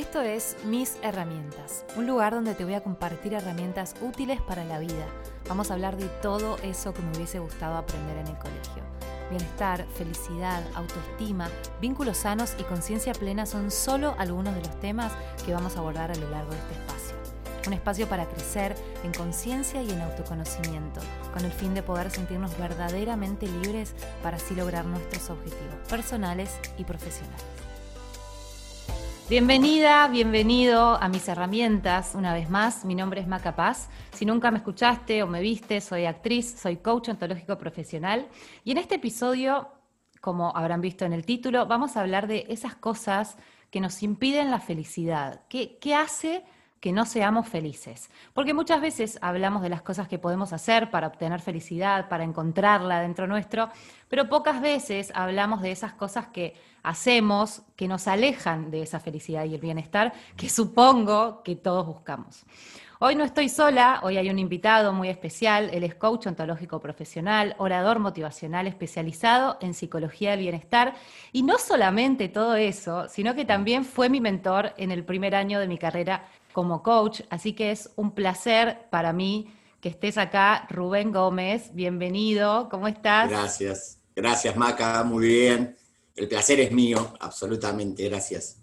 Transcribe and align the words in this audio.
Esto 0.00 0.22
es 0.22 0.56
Mis 0.64 0.96
Herramientas, 1.02 1.84
un 1.94 2.06
lugar 2.06 2.32
donde 2.32 2.54
te 2.54 2.64
voy 2.64 2.72
a 2.72 2.82
compartir 2.82 3.34
herramientas 3.34 3.94
útiles 4.00 4.40
para 4.40 4.64
la 4.64 4.78
vida. 4.78 5.04
Vamos 5.46 5.70
a 5.70 5.74
hablar 5.74 5.98
de 5.98 6.06
todo 6.22 6.56
eso 6.62 6.94
que 6.94 7.02
me 7.02 7.14
hubiese 7.14 7.38
gustado 7.38 7.76
aprender 7.76 8.16
en 8.16 8.28
el 8.28 8.38
colegio. 8.38 8.82
Bienestar, 9.28 9.84
felicidad, 9.98 10.64
autoestima, 10.74 11.50
vínculos 11.82 12.16
sanos 12.16 12.54
y 12.58 12.62
conciencia 12.62 13.12
plena 13.12 13.44
son 13.44 13.70
solo 13.70 14.14
algunos 14.16 14.54
de 14.54 14.62
los 14.62 14.80
temas 14.80 15.12
que 15.44 15.52
vamos 15.52 15.76
a 15.76 15.80
abordar 15.80 16.10
a 16.10 16.16
lo 16.16 16.30
largo 16.30 16.50
de 16.50 16.56
este 16.56 16.72
espacio. 16.72 17.16
Un 17.66 17.74
espacio 17.74 18.08
para 18.08 18.24
crecer 18.24 18.74
en 19.04 19.12
conciencia 19.12 19.82
y 19.82 19.90
en 19.90 20.00
autoconocimiento, 20.00 21.02
con 21.34 21.44
el 21.44 21.52
fin 21.52 21.74
de 21.74 21.82
poder 21.82 22.10
sentirnos 22.10 22.56
verdaderamente 22.56 23.46
libres 23.46 23.92
para 24.22 24.38
así 24.38 24.54
lograr 24.54 24.86
nuestros 24.86 25.28
objetivos 25.28 25.74
personales 25.90 26.58
y 26.78 26.84
profesionales. 26.84 27.69
Bienvenida, 29.30 30.08
bienvenido 30.08 31.00
a 31.00 31.08
mis 31.08 31.28
herramientas 31.28 32.16
una 32.16 32.34
vez 32.34 32.50
más. 32.50 32.84
Mi 32.84 32.96
nombre 32.96 33.20
es 33.20 33.28
Maca 33.28 33.54
Paz. 33.54 33.88
Si 34.12 34.24
nunca 34.24 34.50
me 34.50 34.56
escuchaste 34.56 35.22
o 35.22 35.28
me 35.28 35.40
viste, 35.40 35.80
soy 35.80 36.04
actriz, 36.04 36.58
soy 36.60 36.78
coach 36.78 37.10
ontológico 37.10 37.56
profesional. 37.56 38.26
Y 38.64 38.72
en 38.72 38.78
este 38.78 38.96
episodio, 38.96 39.68
como 40.20 40.50
habrán 40.56 40.80
visto 40.80 41.04
en 41.04 41.12
el 41.12 41.24
título, 41.24 41.66
vamos 41.66 41.96
a 41.96 42.00
hablar 42.00 42.26
de 42.26 42.44
esas 42.48 42.74
cosas 42.74 43.36
que 43.70 43.80
nos 43.80 44.02
impiden 44.02 44.50
la 44.50 44.58
felicidad. 44.58 45.42
¿Qué, 45.48 45.78
qué 45.80 45.94
hace 45.94 46.42
que 46.80 46.92
no 46.92 47.04
seamos 47.04 47.48
felices. 47.48 48.10
Porque 48.32 48.54
muchas 48.54 48.80
veces 48.80 49.18
hablamos 49.20 49.62
de 49.62 49.68
las 49.68 49.82
cosas 49.82 50.08
que 50.08 50.18
podemos 50.18 50.52
hacer 50.52 50.90
para 50.90 51.06
obtener 51.06 51.40
felicidad, 51.40 52.08
para 52.08 52.24
encontrarla 52.24 53.00
dentro 53.00 53.26
nuestro, 53.26 53.68
pero 54.08 54.28
pocas 54.28 54.60
veces 54.60 55.12
hablamos 55.14 55.60
de 55.60 55.72
esas 55.72 55.92
cosas 55.92 56.28
que 56.28 56.54
hacemos 56.82 57.62
que 57.76 57.86
nos 57.86 58.08
alejan 58.08 58.70
de 58.70 58.82
esa 58.82 58.98
felicidad 58.98 59.44
y 59.44 59.54
el 59.54 59.60
bienestar 59.60 60.14
que 60.36 60.48
supongo 60.48 61.42
que 61.42 61.54
todos 61.54 61.86
buscamos. 61.86 62.44
Hoy 63.02 63.14
no 63.14 63.24
estoy 63.24 63.48
sola, 63.48 64.00
hoy 64.02 64.18
hay 64.18 64.28
un 64.28 64.38
invitado 64.38 64.92
muy 64.92 65.08
especial, 65.08 65.70
él 65.72 65.84
es 65.84 65.94
coach 65.94 66.26
ontológico 66.26 66.80
profesional, 66.80 67.54
orador 67.56 67.98
motivacional 67.98 68.66
especializado 68.66 69.56
en 69.62 69.72
psicología 69.72 70.32
del 70.32 70.40
bienestar 70.40 70.92
y 71.32 71.42
no 71.42 71.56
solamente 71.56 72.28
todo 72.28 72.56
eso, 72.56 73.08
sino 73.08 73.34
que 73.34 73.46
también 73.46 73.86
fue 73.86 74.10
mi 74.10 74.20
mentor 74.20 74.74
en 74.76 74.90
el 74.90 75.02
primer 75.02 75.34
año 75.34 75.60
de 75.60 75.66
mi 75.66 75.78
carrera 75.78 76.26
como 76.52 76.82
coach, 76.82 77.22
así 77.30 77.52
que 77.52 77.70
es 77.70 77.90
un 77.96 78.12
placer 78.12 78.88
para 78.90 79.12
mí 79.12 79.52
que 79.80 79.88
estés 79.88 80.18
acá, 80.18 80.66
Rubén 80.68 81.10
Gómez, 81.10 81.74
bienvenido, 81.74 82.68
¿cómo 82.70 82.86
estás? 82.86 83.30
Gracias, 83.30 83.98
gracias 84.14 84.56
Maca, 84.56 85.02
muy 85.04 85.26
bien. 85.26 85.76
El 86.14 86.28
placer 86.28 86.60
es 86.60 86.70
mío, 86.70 87.14
absolutamente, 87.18 88.08
gracias. 88.08 88.59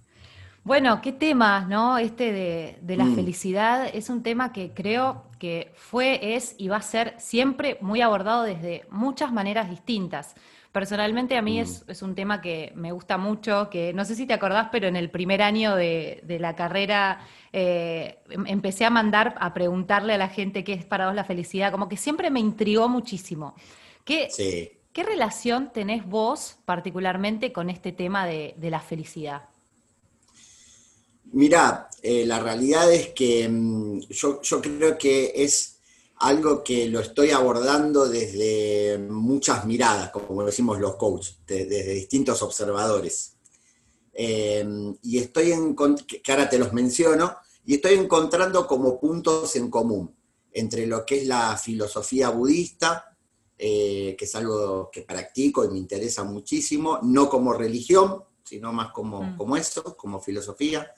Bueno, 0.67 0.99
qué 1.01 1.13
tema, 1.13 1.61
¿no? 1.61 1.97
Este 1.97 2.33
de, 2.81 2.97
la 2.97 3.05
mm. 3.05 3.15
felicidad 3.15 3.89
es 3.93 4.09
un 4.09 4.21
tema 4.21 4.51
que 4.51 4.73
creo 4.73 5.23
que 5.39 5.71
fue, 5.77 6.35
es 6.35 6.55
y 6.57 6.67
va 6.67 6.75
a 6.75 6.81
ser 6.81 7.15
siempre 7.19 7.77
muy 7.79 8.01
abordado 8.01 8.43
desde 8.43 8.83
muchas 8.89 9.31
maneras 9.31 9.69
distintas. 9.69 10.35
Personalmente 10.73 11.37
a 11.37 11.41
mí 11.41 11.61
es, 11.61 11.85
mm. 11.87 12.03
un 12.03 12.15
tema 12.15 12.41
que 12.41 12.73
me 12.75 12.91
gusta 12.91 13.17
mucho, 13.17 13.69
que 13.69 13.93
no 13.93 14.03
sé 14.03 14.13
si 14.15 14.25
te 14.25 14.33
acordás, 14.33 14.67
pero 14.69 14.89
en 14.89 14.97
el 14.97 15.09
primer 15.09 15.41
año 15.41 15.73
de, 15.73 16.21
la 16.37 16.53
carrera 16.57 17.21
eh, 17.53 18.19
em, 18.29 18.45
empecé 18.47 18.83
a 18.83 18.89
mandar 18.89 19.35
a 19.39 19.53
preguntarle 19.53 20.15
a 20.15 20.17
la 20.17 20.27
gente 20.27 20.65
qué 20.65 20.73
es 20.73 20.83
para 20.83 21.05
vos 21.05 21.15
la 21.15 21.23
felicidad, 21.23 21.71
como 21.71 21.87
que 21.87 21.95
siempre 21.95 22.29
me 22.29 22.41
intrigó 22.41 22.89
muchísimo. 22.89 23.55
¿Qué, 24.03 24.27
¿qué 24.91 25.03
relación 25.03 25.71
tenés 25.71 26.05
vos 26.05 26.59
particularmente 26.65 27.53
con 27.53 27.69
este 27.69 27.93
tema 27.93 28.25
de, 28.25 28.53
la 28.59 28.81
felicidad? 28.81 29.43
Mirá, 31.33 31.89
eh, 32.01 32.25
la 32.25 32.39
realidad 32.39 32.91
es 32.91 33.09
que 33.09 33.47
mm, 33.47 33.99
yo, 34.09 34.41
yo 34.41 34.61
creo 34.61 34.97
que 34.97 35.33
es 35.35 35.77
algo 36.19 36.63
que 36.63 36.87
lo 36.89 36.99
estoy 36.99 37.31
abordando 37.31 38.07
desde 38.07 38.97
muchas 38.97 39.65
miradas, 39.65 40.09
como 40.09 40.43
decimos 40.43 40.79
los 40.79 40.95
coaches, 40.95 41.37
desde 41.45 41.93
distintos 41.93 42.41
observadores. 42.41 43.33
Em, 44.13 44.95
y 45.03 45.19
estoy 45.19 45.51
en, 45.51 45.75
que 45.75 46.31
ahora 46.31 46.49
te 46.49 46.57
los 46.57 46.73
menciono, 46.73 47.35
y 47.65 47.75
estoy 47.75 47.95
encontrando 47.95 48.65
como 48.65 48.99
puntos 48.99 49.55
en 49.57 49.69
común 49.69 50.15
entre 50.53 50.87
lo 50.87 51.05
que 51.05 51.21
es 51.21 51.27
la 51.27 51.55
filosofía 51.57 52.29
budista, 52.29 53.15
eh, 53.57 54.15
que 54.17 54.25
es 54.25 54.35
algo 54.35 54.89
que 54.91 55.01
practico 55.01 55.63
y 55.63 55.67
me 55.67 55.77
interesa 55.77 56.23
muchísimo, 56.23 56.99
no 57.03 57.29
como 57.29 57.53
religión, 57.53 58.23
sino 58.43 58.73
más 58.73 58.91
como, 58.91 59.21
mm. 59.21 59.37
como 59.37 59.57
eso, 59.57 59.95
como 59.95 60.19
filosofía, 60.19 60.91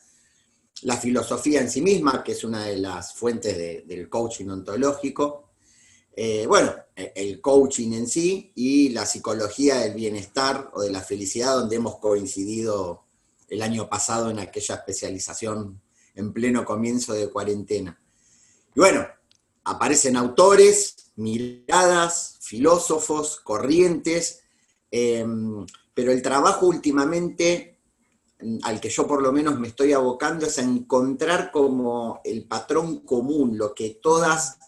la 0.84 0.98
filosofía 0.98 1.62
en 1.62 1.70
sí 1.70 1.82
misma, 1.82 2.24
que 2.24 2.34
es 2.34 2.44
una 2.44 2.66
de 2.66 2.78
las 2.78 3.14
fuentes 3.14 3.58
del 3.88 4.10
coaching 4.10 4.48
ontológico, 4.48 5.50
eh, 6.16 6.46
bueno, 6.48 6.74
e, 6.96 7.14
el 7.16 7.40
coaching 7.40 7.94
en 7.94 8.08
sí 8.08 8.52
y 8.56 8.90
la 8.90 9.06
psicología 9.06 9.78
del 9.78 9.94
bienestar 9.94 10.70
o 10.74 10.82
de 10.82 10.92
la 10.92 11.02
felicidad, 11.02 11.56
donde 11.56 11.78
hemos 11.78 11.98
coincidido 11.98 13.06
el 13.48 13.62
año 13.62 13.90
pasado 13.90 14.30
en 14.30 14.40
aquella 14.40 14.76
especialización 14.76 15.82
en 16.16 16.34
pleno 16.34 16.66
comienzo 16.66 17.14
de 17.14 17.30
cuarentena. 17.30 18.00
Y 18.76 18.80
bueno, 18.80 19.08
aparecen 19.64 20.18
autores, 20.18 21.12
miradas, 21.16 22.38
filósofos, 22.42 23.40
corrientes, 23.40 24.42
em, 24.92 25.66
pero 25.94 26.12
el 26.12 26.22
trabajo 26.22 26.68
últimamente 26.68 27.79
al 28.64 28.80
que 28.80 28.90
yo 28.90 29.06
por 29.06 29.22
lo 29.22 29.32
menos 29.32 29.60
me 29.60 29.68
estoy 29.68 29.94
abocando 29.94 30.46
es 30.46 30.58
a 30.60 30.64
encontrar 30.64 31.52
como 31.52 32.22
el 32.24 32.46
patrón 32.46 33.02
común, 33.02 33.58
lo 33.58 33.74
que 33.74 34.00
todas 34.02 34.60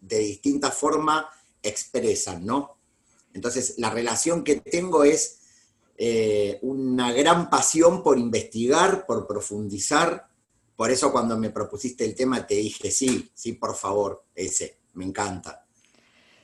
de 0.00 0.18
distinta 0.18 0.70
forma 0.70 1.28
expresan, 1.62 2.46
¿no? 2.46 2.78
Entonces, 3.34 3.74
la 3.78 3.90
relación 3.90 4.44
que 4.44 4.56
tengo 4.60 5.04
es 5.04 5.40
eh, 5.96 6.58
una 6.62 7.12
gran 7.12 7.50
pasión 7.50 8.02
por 8.02 8.18
investigar, 8.18 9.04
por 9.04 9.26
profundizar. 9.26 10.28
Por 10.76 10.90
eso 10.90 11.10
cuando 11.10 11.36
me 11.36 11.50
propusiste 11.50 12.04
el 12.04 12.14
tema 12.14 12.46
te 12.46 12.54
dije, 12.54 12.90
sí, 12.90 13.30
sí, 13.34 13.54
por 13.54 13.74
favor, 13.74 14.24
ese, 14.34 14.78
me 14.94 15.04
encanta. 15.04 15.66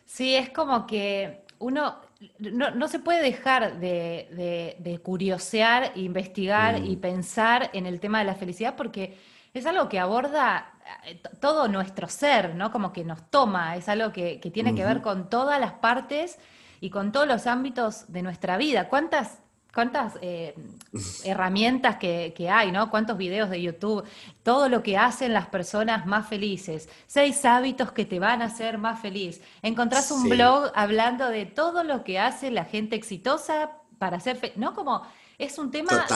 Sí, 0.05 0.35
es 0.35 0.51
como 0.51 0.87
que 0.87 1.45
uno 1.61 2.01
no, 2.39 2.89
se 2.89 2.99
puede 2.99 3.23
dejar 3.23 3.79
de, 3.79 5.01
curiosear, 5.03 5.93
investigar 5.97 6.85
y 6.85 6.97
mm. 6.97 7.01
pensar 7.01 7.71
en 7.73 7.87
el 7.87 8.01
tema 8.01 8.19
de 8.19 8.25
la 8.25 8.35
felicidad 8.35 8.75
porque 8.77 9.19
es 9.53 9.67
algo 9.67 9.89
que 9.89 10.01
aborda 10.01 10.73
eh, 11.05 11.21
todo 11.41 11.69
nuestro 11.69 12.09
ser, 12.09 12.55
¿no? 12.55 12.73
Como 12.73 12.93
que 12.93 13.05
nos 13.05 13.31
toma, 13.31 13.77
es 13.77 13.89
algo 13.89 14.13
que, 14.13 14.39
tiene 14.53 14.75
que 14.75 14.85
ver 14.85 15.01
con 15.01 15.31
todas 15.31 15.61
las 15.61 15.73
partes 15.75 16.39
y 16.81 16.91
con 16.91 17.13
todos 17.13 17.29
los 17.29 17.47
ámbitos 17.47 18.13
de 18.13 18.23
nuestra 18.23 18.57
vida. 18.57 18.89
¿Cuántas 18.89 19.39
cuántas 19.75 20.15
eh, 20.23 20.55
herramientas 21.25 21.97
que, 21.97 22.49
hay, 22.51 22.73
¿no? 22.73 22.91
Cuántos 22.91 23.19
videos 23.19 23.51
de 23.51 23.61
YouTube, 23.61 24.05
todo 24.43 24.69
lo 24.69 24.83
que 24.83 24.97
hacen 24.97 25.35
las 25.35 25.49
personas 25.49 26.07
más 26.07 26.29
felices, 26.29 26.89
seis 27.07 27.45
hábitos 27.45 27.93
que 27.93 28.05
te 28.05 28.19
van 28.19 28.41
a 28.41 28.47
hacer 28.47 28.79
más 28.79 29.01
feliz. 29.01 29.43
Encontrás 29.63 30.11
un 30.11 30.29
blog 30.29 30.71
hablando 30.75 31.29
de 31.29 31.45
todo 31.45 31.83
lo 31.83 32.05
que 32.05 32.19
hace 32.19 32.51
la 32.51 32.65
gente 32.65 32.97
exitosa 32.97 33.73
para 33.99 34.21
ser 34.21 34.37
feliz, 34.37 34.57
¿no? 34.57 34.75
Como 34.75 35.03
es 35.39 35.59
un 35.59 35.71
tema 35.71 36.07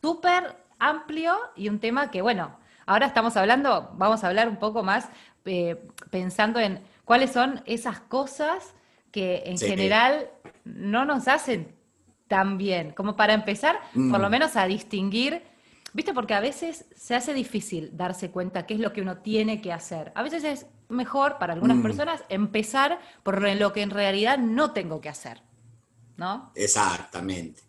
súper 0.00 0.56
amplio 0.78 1.36
y 1.56 1.68
un 1.68 1.80
tema 1.80 2.10
que, 2.10 2.22
bueno, 2.22 2.56
ahora 2.86 3.06
estamos 3.06 3.36
hablando, 3.36 3.90
vamos 3.94 4.22
a 4.22 4.28
hablar 4.28 4.48
un 4.48 4.56
poco 4.56 4.82
más 4.82 5.08
eh, 5.44 5.88
pensando 6.10 6.60
en 6.60 6.80
cuáles 7.04 7.32
son 7.32 7.62
esas 7.66 7.98
cosas 8.00 8.74
que 9.10 9.42
en 9.46 9.58
general 9.58 10.30
no 10.64 11.04
nos 11.04 11.26
hacen 11.26 11.79
también, 12.30 12.92
como 12.92 13.16
para 13.16 13.34
empezar, 13.34 13.80
por 13.92 14.20
lo 14.20 14.28
mm. 14.28 14.30
menos 14.30 14.54
a 14.54 14.64
distinguir, 14.64 15.42
¿viste? 15.92 16.14
Porque 16.14 16.32
a 16.32 16.38
veces 16.38 16.84
se 16.96 17.16
hace 17.16 17.34
difícil 17.34 17.90
darse 17.92 18.30
cuenta 18.30 18.66
qué 18.66 18.74
es 18.74 18.80
lo 18.80 18.92
que 18.92 19.00
uno 19.00 19.16
tiene 19.16 19.60
que 19.60 19.72
hacer. 19.72 20.12
A 20.14 20.22
veces 20.22 20.44
es 20.44 20.66
mejor 20.88 21.38
para 21.40 21.54
algunas 21.54 21.78
mm. 21.78 21.82
personas 21.82 22.22
empezar 22.28 23.00
por 23.24 23.42
lo 23.42 23.72
que 23.72 23.82
en 23.82 23.90
realidad 23.90 24.38
no 24.38 24.72
tengo 24.72 25.00
que 25.00 25.08
hacer, 25.08 25.42
¿no? 26.18 26.52
Exactamente. 26.54 27.62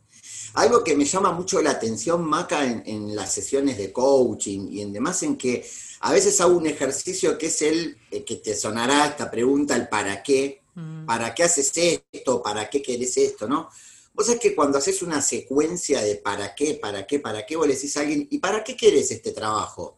Algo 0.53 0.83
que 0.83 0.95
me 0.95 1.05
llama 1.05 1.31
mucho 1.31 1.59
la 1.59 1.71
atención, 1.71 2.23
Maca, 2.23 2.63
en, 2.63 3.15
las 3.15 3.33
sesiones 3.33 3.79
de 3.79 3.91
coaching 3.91 4.67
y 4.69 4.81
en 4.81 4.93
demás, 4.93 5.23
en 5.23 5.37
que 5.37 5.65
a 6.01 6.11
veces 6.11 6.39
hago 6.39 6.55
un 6.55 6.67
ejercicio 6.67 7.35
que 7.35 7.47
es 7.47 7.63
el 7.63 7.97
eh, 8.11 8.23
que 8.23 8.35
te 8.35 8.55
sonará 8.55 9.07
esta 9.07 9.31
pregunta, 9.31 9.75
el 9.75 9.89
para 9.89 10.21
qué, 10.21 10.61
mm. 10.75 11.05
para 11.07 11.33
qué 11.33 11.45
haces 11.45 11.73
esto, 12.11 12.43
para 12.43 12.69
qué 12.69 12.83
querés 12.83 13.17
esto, 13.17 13.47
¿no? 13.47 13.71
Vos 14.13 14.25
sabés 14.25 14.41
que 14.41 14.55
cuando 14.55 14.77
haces 14.77 15.01
una 15.01 15.21
secuencia 15.21 16.01
de 16.01 16.15
para 16.15 16.53
qué, 16.53 16.75
para 16.75 17.07
qué, 17.07 17.19
para 17.19 17.45
qué, 17.45 17.55
vos 17.55 17.67
le 17.67 17.75
decís 17.75 17.95
a 17.97 18.01
alguien, 18.01 18.27
¿y 18.29 18.39
para 18.39 18.63
qué 18.63 18.75
querés 18.75 19.11
este 19.11 19.31
trabajo? 19.31 19.97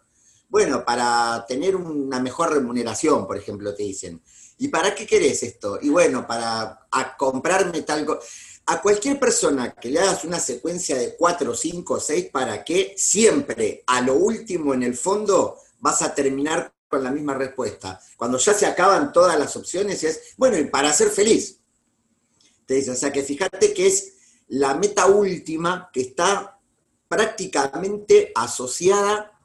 Bueno, 0.50 0.86
para 0.86 1.46
tener 1.48 1.76
una 1.76 2.20
mejor 2.20 2.54
remuneración, 2.54 3.26
por 3.26 3.38
ejemplo, 3.38 3.74
te 3.74 3.84
dicen. 3.84 4.22
¿Y 4.60 4.68
para 4.68 4.94
qué 4.94 5.08
querés 5.08 5.42
esto? 5.42 5.80
Y 5.82 5.90
bueno, 5.90 6.28
para 6.28 6.88
comprarme 7.18 7.82
tal 7.82 8.06
cosa. 8.06 8.22
A 8.68 8.82
cualquier 8.82 9.20
persona 9.20 9.74
que 9.74 9.90
le 9.90 10.00
hagas 10.00 10.24
una 10.24 10.40
secuencia 10.40 10.96
de 10.96 11.16
cuatro, 11.18 11.56
cinco, 11.56 12.00
seis 12.00 12.30
para 12.32 12.64
qué, 12.64 12.94
siempre 12.96 13.84
a 13.88 14.00
lo 14.02 14.14
último 14.14 14.74
en 14.74 14.84
el 14.84 14.96
fondo 14.96 15.58
vas 15.80 16.02
a 16.02 16.14
terminar 16.14 16.72
con 16.88 17.04
la 17.04 17.12
misma 17.12 17.34
respuesta. 17.34 18.00
Cuando 18.16 18.38
ya 18.38 18.54
se 18.54 18.68
acaban 18.68 19.12
todas 19.12 19.38
las 19.38 19.56
opciones 19.56 20.04
es, 20.04 20.36
bueno, 20.38 20.58
y 20.58 20.66
para 20.66 20.94
ser 20.94 21.10
feliz. 21.10 21.60
Te 22.66 22.90
o 22.90 22.96
sea 22.96 23.12
que 23.12 23.24
fíjate 23.24 23.74
que 23.74 23.88
es 23.88 24.14
la 24.48 24.76
meta 24.76 25.08
última 25.08 25.90
que 25.92 26.02
está 26.02 26.60
prácticamente 27.08 28.32
asociada 28.34 29.40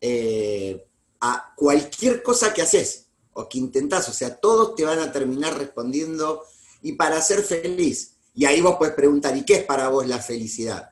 eh, 0.00 0.86
a 1.20 1.54
cualquier 1.56 2.22
cosa 2.22 2.52
que 2.52 2.62
haces 2.62 3.06
o 3.32 3.48
que 3.48 3.58
intentás. 3.58 4.08
O 4.08 4.12
sea, 4.12 4.36
todos 4.36 4.74
te 4.74 4.84
van 4.84 4.98
a 4.98 5.12
terminar 5.12 5.56
respondiendo 5.56 6.44
y 6.82 6.92
para 6.92 7.20
ser 7.20 7.42
feliz. 7.42 8.16
Y 8.34 8.44
ahí 8.44 8.60
vos 8.60 8.76
puedes 8.76 8.94
preguntar, 8.94 9.36
¿y 9.36 9.44
qué 9.44 9.54
es 9.54 9.64
para 9.64 9.88
vos 9.88 10.06
la 10.06 10.18
felicidad? 10.18 10.90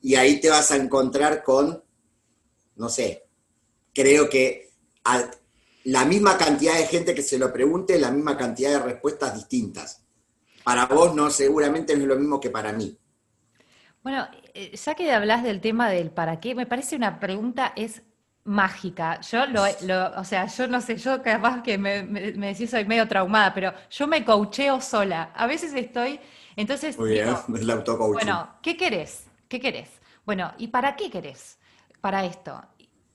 Y 0.00 0.14
ahí 0.14 0.40
te 0.40 0.48
vas 0.48 0.70
a 0.70 0.76
encontrar 0.76 1.42
con, 1.42 1.82
no 2.76 2.88
sé, 2.88 3.26
creo 3.92 4.28
que 4.28 4.70
la 5.84 6.04
misma 6.04 6.38
cantidad 6.38 6.74
de 6.74 6.86
gente 6.86 7.14
que 7.14 7.22
se 7.22 7.38
lo 7.38 7.52
pregunte, 7.52 7.98
la 7.98 8.10
misma 8.10 8.36
cantidad 8.36 8.70
de 8.70 8.78
respuestas 8.78 9.34
distintas. 9.34 10.05
Para 10.66 10.86
vos 10.86 11.14
no, 11.14 11.30
seguramente 11.30 11.94
no 11.96 12.02
es 12.02 12.08
lo 12.08 12.16
mismo 12.16 12.40
que 12.40 12.50
para 12.50 12.72
mí. 12.72 12.98
Bueno, 14.02 14.26
eh, 14.52 14.76
ya 14.76 14.96
que 14.96 15.12
hablas 15.12 15.44
del 15.44 15.60
tema 15.60 15.88
del 15.88 16.10
para 16.10 16.40
qué, 16.40 16.56
me 16.56 16.66
parece 16.66 16.96
una 16.96 17.20
pregunta 17.20 17.72
es 17.76 18.02
mágica. 18.42 19.20
Yo 19.20 19.46
lo, 19.46 19.62
o 20.18 20.24
sea, 20.24 20.46
yo 20.46 20.66
no 20.66 20.80
sé, 20.80 20.96
yo 20.96 21.22
capaz 21.22 21.62
que 21.62 21.78
me, 21.78 22.02
me, 22.02 22.32
me 22.32 22.48
decís 22.48 22.70
soy 22.70 22.84
medio 22.84 23.06
traumada, 23.06 23.54
pero 23.54 23.72
yo 23.90 24.08
me 24.08 24.24
coacheo 24.24 24.80
sola. 24.80 25.30
A 25.36 25.46
veces 25.46 25.72
estoy 25.72 26.18
entonces, 26.56 26.98
Muy 26.98 27.10
bien, 27.10 27.28
Bueno, 28.12 28.48
¿qué 28.60 28.76
querés? 28.76 29.26
¿Qué 29.48 29.60
querés? 29.60 29.90
Bueno, 30.24 30.52
¿y 30.58 30.68
para 30.68 30.96
qué 30.96 31.10
querés? 31.10 31.58
Para 32.00 32.24
esto. 32.24 32.60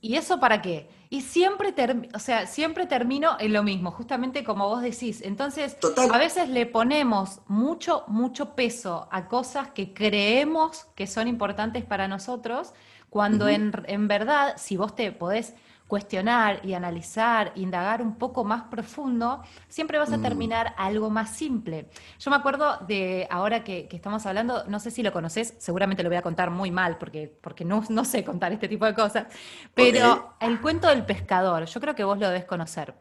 ¿Y 0.01 0.15
eso 0.15 0.39
para 0.39 0.62
qué? 0.63 0.89
Y 1.12 1.21
siempre, 1.21 1.75
o 2.13 2.19
sea, 2.19 2.48
siempre 2.48 2.88
termino 2.88 3.38
en 3.39 3.53
lo 3.53 3.62
mismo, 3.62 3.92
justamente 3.92 4.44
como 4.44 4.68
vos 4.68 4.81
decís. 4.81 5.21
Entonces, 5.21 5.77
a 6.12 6.18
veces 6.18 6.50
le 6.50 6.65
ponemos 6.65 7.42
mucho, 7.48 8.03
mucho 8.07 8.56
peso 8.56 9.07
a 9.12 9.27
cosas 9.27 9.69
que 9.69 9.94
creemos 9.94 10.88
que 10.95 11.06
son 11.06 11.27
importantes 11.27 11.86
para 11.86 12.07
nosotros, 12.07 12.74
cuando 13.09 13.48
en, 13.48 13.71
en 13.86 14.07
verdad, 14.07 14.56
si 14.57 14.77
vos 14.77 14.95
te 14.95 15.12
podés 15.12 15.53
cuestionar 15.91 16.61
y 16.63 16.73
analizar, 16.73 17.51
indagar 17.55 18.01
un 18.01 18.15
poco 18.15 18.45
más 18.45 18.63
profundo, 18.63 19.43
siempre 19.67 19.97
vas 19.97 20.13
a 20.13 20.17
mm. 20.17 20.21
terminar 20.21 20.73
algo 20.77 21.09
más 21.09 21.31
simple. 21.31 21.89
Yo 22.17 22.31
me 22.31 22.38
acuerdo 22.38 22.77
de, 22.88 23.27
ahora 23.29 23.65
que, 23.65 23.89
estamos 23.91 24.25
hablando, 24.25 24.63
no 24.69 24.79
sé 24.79 24.89
si 24.89 25.03
lo 25.03 25.11
conoces, 25.11 25.53
seguramente 25.57 26.01
lo 26.01 26.07
voy 26.07 26.15
a 26.15 26.21
contar 26.21 26.49
muy 26.49 26.71
mal 26.71 26.97
porque, 26.97 27.38
porque 27.41 27.65
no, 27.65 27.83
no 27.89 28.05
sé 28.05 28.23
contar 28.23 28.53
este 28.53 28.69
tipo 28.69 28.85
de 28.85 28.93
cosas, 28.93 29.25
pero 29.73 30.33
el 30.39 30.61
cuento 30.61 30.88
del 30.88 31.03
pescador, 31.05 31.65
yo 31.65 31.81
creo 31.81 31.94
que 31.94 32.05
vos 32.05 32.17
lo 32.17 32.29
debes 32.29 32.45
conocer. 32.45 32.95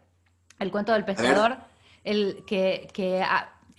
El 0.58 0.72
cuento 0.72 0.92
del 0.92 1.04
pescador, 1.04 1.58
el 2.02 2.42
que, 2.44 2.88
que 2.92 3.24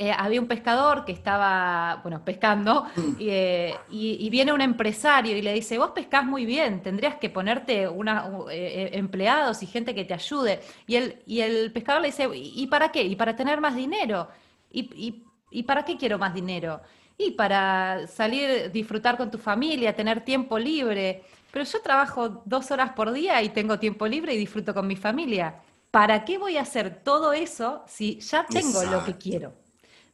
eh, 0.01 0.12
había 0.18 0.42
un 0.42 0.48
pescador 0.48 1.06
que 1.06 1.12
estaba, 1.12 2.00
bueno, 2.01 2.25
pescando, 2.25 2.86
mm. 2.95 3.18
eh, 3.19 3.75
y, 3.92 4.27
viene 4.31 4.51
un 4.51 4.62
empresario 4.62 5.38
y 5.38 5.44
le 5.44 5.53
dice, 5.53 5.77
vos 5.77 5.92
pescás 5.92 6.25
muy 6.25 6.44
bien, 6.44 6.81
tendrías 6.81 7.18
que 7.18 7.30
ponerte 7.30 7.88
una, 7.88 8.27
eh, 8.50 8.89
empleados 8.94 9.62
y 9.62 9.68
gente 9.68 9.94
que 9.94 10.03
te 10.03 10.15
ayude. 10.15 10.59
Y 10.88 10.95
el, 10.95 11.21
y 11.27 11.42
el 11.42 11.71
pescador 11.71 12.01
le 12.01 12.07
dice, 12.07 12.27
¿y 12.33 12.65
para 12.65 12.92
qué? 12.92 13.03
Y 13.03 13.15
para 13.15 13.36
tener 13.36 13.62
más 13.62 13.75
dinero. 13.75 14.27
¿Y, 14.71 15.24
y 15.51 15.63
para 15.63 15.86
qué 15.86 15.98
quiero 15.98 16.18
más 16.18 16.33
dinero? 16.33 16.81
Y 17.15 17.33
para 17.33 18.07
salir, 18.07 18.71
disfrutar 18.71 19.18
con 19.18 19.30
tu 19.30 19.38
familia, 19.38 19.95
tener 19.95 20.21
tiempo 20.21 20.57
libre. 20.57 21.21
Pero 21.51 21.63
yo 21.63 21.80
trabajo 21.80 22.42
dos 22.44 22.71
horas 22.71 22.94
por 22.94 23.12
día 23.12 23.39
y 23.44 23.50
tengo 23.50 23.77
tiempo 23.77 24.07
libre 24.07 24.33
y 24.33 24.38
disfruto 24.39 24.74
con 24.74 24.88
mi 24.88 24.95
familia. 24.95 25.62
¿Para 25.92 26.25
qué 26.25 26.39
voy 26.39 26.57
a 26.57 26.62
hacer 26.62 27.03
todo 27.03 27.33
eso 27.33 27.83
si 27.86 28.19
ya 28.19 28.48
tengo 28.48 28.81
lo 28.86 29.06
que 29.06 29.15
quiero? 29.15 29.60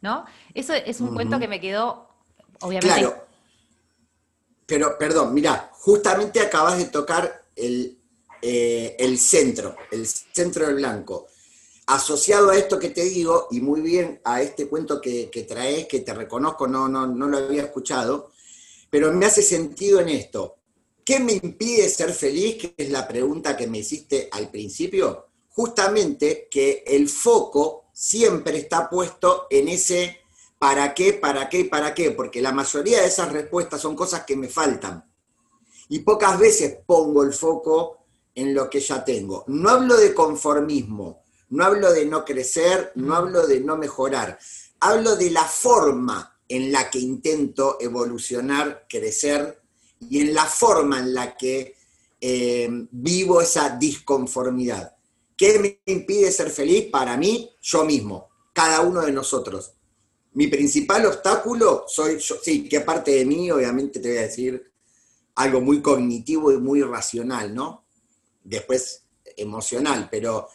¿No? 0.02 0.26
Eso 0.54 0.74
es 0.74 1.00
un 1.02 1.14
cuento 1.14 1.40
que 1.40 1.48
me 1.48 1.60
quedó, 1.60 2.08
obviamente. 2.62 3.00
Claro. 3.00 3.28
Pero, 4.66 4.98
perdón, 4.98 5.34
mira, 5.34 5.72
justamente 5.74 6.42
acabas 6.42 6.78
de 6.78 6.86
tocar 6.86 7.46
el, 7.56 7.98
eh, 8.42 8.96
el 9.00 9.18
centro, 9.18 9.76
el 9.92 10.06
centro 10.06 10.66
del 10.68 10.76
blanco. 10.76 11.28
Asociado 11.88 12.50
a 12.50 12.58
esto 12.58 12.78
que 12.78 12.90
te 12.90 13.06
digo, 13.06 13.48
y 13.50 13.62
muy 13.62 13.80
bien 13.80 14.20
a 14.26 14.42
este 14.42 14.68
cuento 14.68 15.00
que, 15.00 15.30
traes, 15.48 15.88
que 15.88 16.02
te 16.02 16.14
reconozco, 16.14 16.68
no, 16.68 16.90
no, 16.90 17.08
no 17.08 17.28
lo 17.28 17.38
había 17.38 17.64
escuchado, 17.64 18.32
pero 18.90 19.14
me 19.14 19.26
hace 19.26 19.42
sentido 19.42 20.02
en 20.02 20.10
esto. 20.10 20.58
¿Qué 21.04 21.20
me 21.20 21.34
impide 21.34 21.88
ser 21.88 22.12
feliz? 22.12 22.58
Que 22.58 22.74
es 22.76 22.90
la 22.90 23.08
pregunta 23.08 23.56
que 23.56 23.68
me 23.68 23.78
hiciste 23.78 24.28
al 24.30 24.52
principio. 24.52 25.28
Justamente 25.50 26.50
que 26.52 26.84
el 26.86 27.08
foco 27.08 27.87
siempre 27.98 28.60
está 28.60 28.88
puesto 28.92 29.48
en 29.50 29.70
ese 29.70 30.20
para 30.60 30.94
qué, 30.94 31.14
para 31.14 31.50
qué, 31.50 31.66
para 31.66 31.96
qué, 31.96 32.12
porque 32.12 32.44
la 32.44 32.52
mayoría 32.52 33.02
de 33.02 33.08
esas 33.08 33.32
respuestas 33.32 33.82
son 33.82 33.96
cosas 33.96 34.24
que 34.24 34.36
me 34.36 34.50
faltan. 34.50 35.04
Y 35.90 36.00
pocas 36.00 36.38
veces 36.38 36.78
pongo 36.86 37.24
el 37.24 37.34
foco 37.34 38.06
en 38.36 38.54
lo 38.54 38.70
que 38.70 38.82
ya 38.82 39.04
tengo. 39.04 39.46
No 39.48 39.72
hablo 39.72 39.98
de 39.98 40.14
conformismo, 40.14 41.24
no 41.50 41.66
hablo 41.66 41.92
de 41.92 42.06
no 42.06 42.24
crecer, 42.24 42.92
no 42.96 43.16
hablo 43.16 43.48
de 43.48 43.62
no 43.62 43.78
mejorar, 43.78 44.38
hablo 44.80 45.16
de 45.16 45.32
la 45.32 45.46
forma 45.46 46.38
en 46.48 46.72
la 46.72 46.92
que 46.92 47.00
intento 47.00 47.78
evolucionar, 47.80 48.86
crecer 48.88 49.60
y 50.08 50.22
en 50.22 50.36
la 50.36 50.46
forma 50.46 51.00
en 51.00 51.16
la 51.16 51.36
que 51.36 51.76
eh, 52.22 52.70
vivo 52.92 53.42
esa 53.42 53.70
disconformidad. 53.72 54.97
¿Qué 55.38 55.60
me 55.60 55.82
impide 55.86 56.32
ser 56.32 56.50
feliz? 56.50 56.90
Para 56.92 57.16
mí, 57.16 57.52
yo 57.62 57.86
mismo, 57.86 58.30
cada 58.54 58.82
uno 58.82 59.02
de 59.02 59.12
nosotros. 59.12 59.74
Mi 60.34 60.48
principal 60.48 61.06
obstáculo 61.06 61.86
soy 61.88 62.18
yo, 62.18 62.36
sí, 62.42 62.68
que 62.68 62.78
aparte 62.78 63.12
de 63.12 63.26
mí, 63.26 63.52
obviamente 63.52 64.00
te 64.00 64.10
voy 64.10 64.18
a 64.18 64.22
decir 64.22 64.72
algo 65.36 65.62
muy 65.62 65.82
cognitivo 65.82 66.52
y 66.52 66.58
muy 66.58 66.82
racional, 66.82 67.54
¿no? 67.54 67.86
Después 68.44 69.04
emocional, 69.38 70.08
pero 70.10 70.50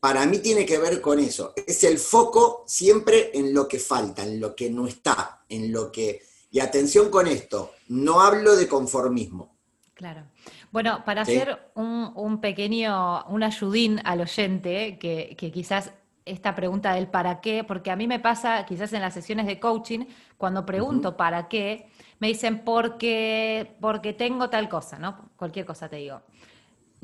para 0.00 0.26
mí 0.26 0.38
tiene 0.38 0.66
que 0.66 0.78
ver 0.78 1.00
con 1.00 1.20
eso. 1.20 1.52
Es 1.66 1.84
el 1.84 1.98
foco 1.98 2.64
siempre 2.66 3.30
en 3.32 3.54
lo 3.54 3.68
que 3.68 3.78
falta, 3.78 4.24
en 4.24 4.40
lo 4.40 4.54
que 4.56 4.70
no 4.70 4.86
está, 4.86 5.44
en 5.48 5.72
lo 5.72 5.92
que... 5.92 6.22
Y 6.50 6.58
atención 6.58 7.10
con 7.10 7.26
esto, 7.26 7.72
no 7.88 8.20
hablo 8.20 8.56
de 8.56 8.66
conformismo. 8.66 9.56
Claro. 9.94 10.30
Bueno, 10.76 11.06
para 11.06 11.22
hacer 11.22 11.70
un, 11.74 12.38
pequeño, 12.42 13.24
un 13.28 13.42
ayudín 13.42 13.98
al 14.04 14.20
oyente, 14.20 14.98
que, 14.98 15.34
quizás 15.34 15.94
esta 16.26 16.54
pregunta 16.54 16.92
del 16.92 17.06
para 17.06 17.40
qué, 17.40 17.64
porque 17.64 17.90
a 17.90 17.96
mí 17.96 18.06
me 18.06 18.20
pasa 18.20 18.66
quizás 18.66 18.92
en 18.92 19.00
las 19.00 19.14
sesiones 19.14 19.46
de 19.46 19.58
coaching, 19.58 20.00
cuando 20.36 20.66
pregunto 20.66 21.16
para 21.16 21.48
qué, 21.48 21.88
me 22.18 22.28
dicen 22.28 22.58
porque, 22.58 23.74
porque 23.80 24.12
tengo 24.12 24.50
tal 24.50 24.68
cosa, 24.68 24.98
¿no? 24.98 25.30
Cualquier 25.38 25.64
cosa 25.64 25.88
te 25.88 25.96
digo. 25.96 26.20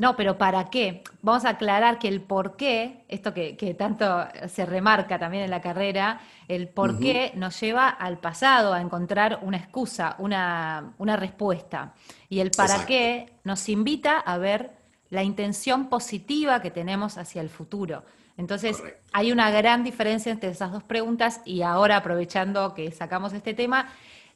No, 0.03 0.17
pero 0.17 0.37
¿para 0.37 0.69
qué? 0.69 1.05
Vamos 1.23 1.45
a 1.45 1.51
aclarar 1.51 2.01
que 2.01 2.09
el 2.09 2.21
por 2.21 2.57
qué, 2.57 3.05
esto 3.07 3.33
que, 3.33 3.77
tanto 3.79 4.27
se 4.49 4.67
remarca 4.67 5.17
también 5.17 5.45
en 5.45 5.51
la 5.51 5.61
carrera, 5.61 6.21
el 6.49 6.67
por 6.67 6.99
qué 6.99 7.31
nos 7.37 7.61
lleva 7.61 7.89
al 7.89 8.19
pasado, 8.19 8.75
a 8.75 8.81
encontrar 8.81 9.39
una 9.43 9.59
excusa, 9.59 10.17
una, 10.19 10.93
respuesta. 11.17 11.95
Y 12.29 12.41
el 12.41 12.51
para 12.51 12.85
qué 12.85 13.33
nos 13.45 13.69
invita 13.69 14.19
a 14.19 14.39
ver 14.39 14.73
la 15.09 15.23
intención 15.23 15.89
positiva 15.89 16.61
que 16.61 16.73
tenemos 16.73 17.17
hacia 17.17 17.41
el 17.41 17.49
futuro. 17.49 18.03
Entonces, 18.37 18.83
hay 19.13 19.31
una 19.31 19.53
gran 19.53 19.85
diferencia 19.85 20.33
entre 20.33 20.51
esas 20.51 20.73
dos 20.73 20.83
preguntas 20.83 21.43
y 21.45 21.63
ahora 21.63 21.99
aprovechando 21.99 22.75
que 22.75 22.91
sacamos 22.91 23.35
este 23.35 23.55
tema, 23.55 23.87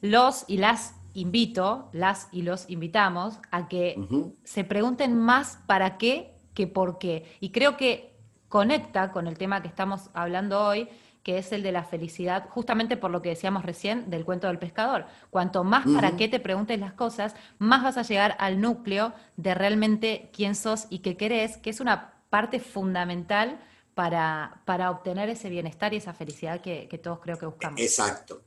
los 0.00 0.44
y 0.46 0.58
las 0.58 0.94
invito, 1.16 1.88
las 1.92 2.28
y 2.30 2.42
los 2.42 2.68
invitamos, 2.70 3.40
a 3.50 3.68
que 3.68 3.98
se 4.44 4.64
pregunten 4.64 5.18
más 5.18 5.58
para 5.66 5.98
qué 5.98 6.36
que 6.54 6.66
por 6.66 6.98
qué. 6.98 7.36
Y 7.40 7.50
creo 7.50 7.76
que 7.76 8.16
conecta 8.48 9.12
con 9.12 9.26
el 9.26 9.36
tema 9.38 9.62
que 9.62 9.68
estamos 9.68 10.10
hablando 10.14 10.64
hoy, 10.64 10.88
que 11.22 11.38
es 11.38 11.52
el 11.52 11.62
de 11.62 11.72
la 11.72 11.84
felicidad, 11.84 12.48
justamente 12.48 12.96
por 12.96 13.10
lo 13.10 13.20
que 13.20 13.30
decíamos 13.30 13.64
recién 13.64 14.10
del 14.10 14.24
cuento 14.24 14.46
del 14.46 14.58
pescador. 14.58 15.06
Cuanto 15.30 15.64
más 15.64 15.84
para 15.86 16.16
qué 16.16 16.28
te 16.28 16.38
preguntes 16.38 16.78
las 16.78 16.92
cosas, 16.92 17.34
más 17.58 17.82
vas 17.82 17.96
a 17.96 18.02
llegar 18.02 18.36
al 18.38 18.60
núcleo 18.60 19.12
de 19.36 19.54
realmente 19.54 20.30
quién 20.32 20.54
sos 20.54 20.86
y 20.88 21.00
qué 21.00 21.16
querés, 21.16 21.56
que 21.56 21.70
es 21.70 21.80
una 21.80 22.12
parte 22.30 22.60
fundamental 22.60 23.58
para, 23.94 24.60
para 24.64 24.90
obtener 24.90 25.28
ese 25.28 25.50
bienestar 25.50 25.94
y 25.94 25.96
esa 25.96 26.12
felicidad 26.12 26.60
que, 26.60 26.86
que 26.88 26.98
todos 26.98 27.18
creo 27.20 27.38
que 27.38 27.46
buscamos. 27.46 27.80
Exacto. 27.80 28.42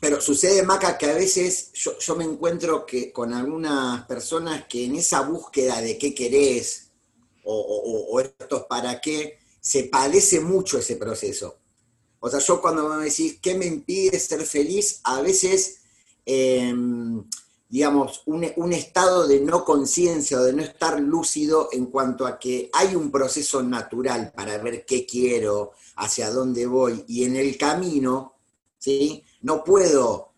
Pero 0.00 0.20
sucede, 0.20 0.62
Maca, 0.62 0.98
que 0.98 1.06
a 1.06 1.14
veces 1.14 1.72
yo, 1.72 2.16
me 2.16 2.24
encuentro 2.24 2.84
que 2.84 3.12
con 3.12 3.32
algunas 3.32 4.04
personas 4.06 4.66
que 4.68 4.84
en 4.84 4.96
esa 4.96 5.22
búsqueda 5.22 5.80
de 5.80 5.96
qué 5.96 6.14
querés 6.14 6.90
o, 7.44 7.54
o, 7.54 8.14
o 8.14 8.20
esto 8.20 8.66
para 8.68 9.00
qué, 9.00 9.38
se 9.60 9.84
padece 9.84 10.38
mucho 10.38 10.78
ese 10.78 10.96
proceso. 10.96 11.56
O 12.20 12.30
sea, 12.30 12.40
yo 12.40 12.60
cuando 12.60 12.88
me 12.88 13.04
decís, 13.04 13.38
¿qué 13.42 13.54
me 13.54 13.66
impide 13.66 14.18
ser 14.20 14.44
feliz? 14.44 15.00
A 15.02 15.20
veces, 15.20 15.78
em, 16.24 17.24
digamos, 17.68 18.22
un, 18.26 18.46
un, 18.56 18.72
estado 18.72 19.26
de 19.26 19.40
no 19.40 19.64
conciencia 19.64 20.38
o 20.38 20.44
de 20.44 20.52
no 20.52 20.62
estar 20.62 21.00
lúcido 21.00 21.68
en 21.72 21.86
cuanto 21.86 22.26
a 22.26 22.38
que 22.38 22.70
hay 22.72 22.94
un 22.94 23.10
proceso 23.10 23.62
natural 23.62 24.32
para 24.36 24.56
ver 24.58 24.84
qué 24.86 25.04
quiero, 25.04 25.72
hacia 25.96 26.30
dónde 26.30 26.66
voy, 26.66 27.04
y 27.08 27.24
en 27.24 27.34
el 27.36 27.58
camino, 27.58 28.35
No 29.42 29.64
puedo 29.64 30.32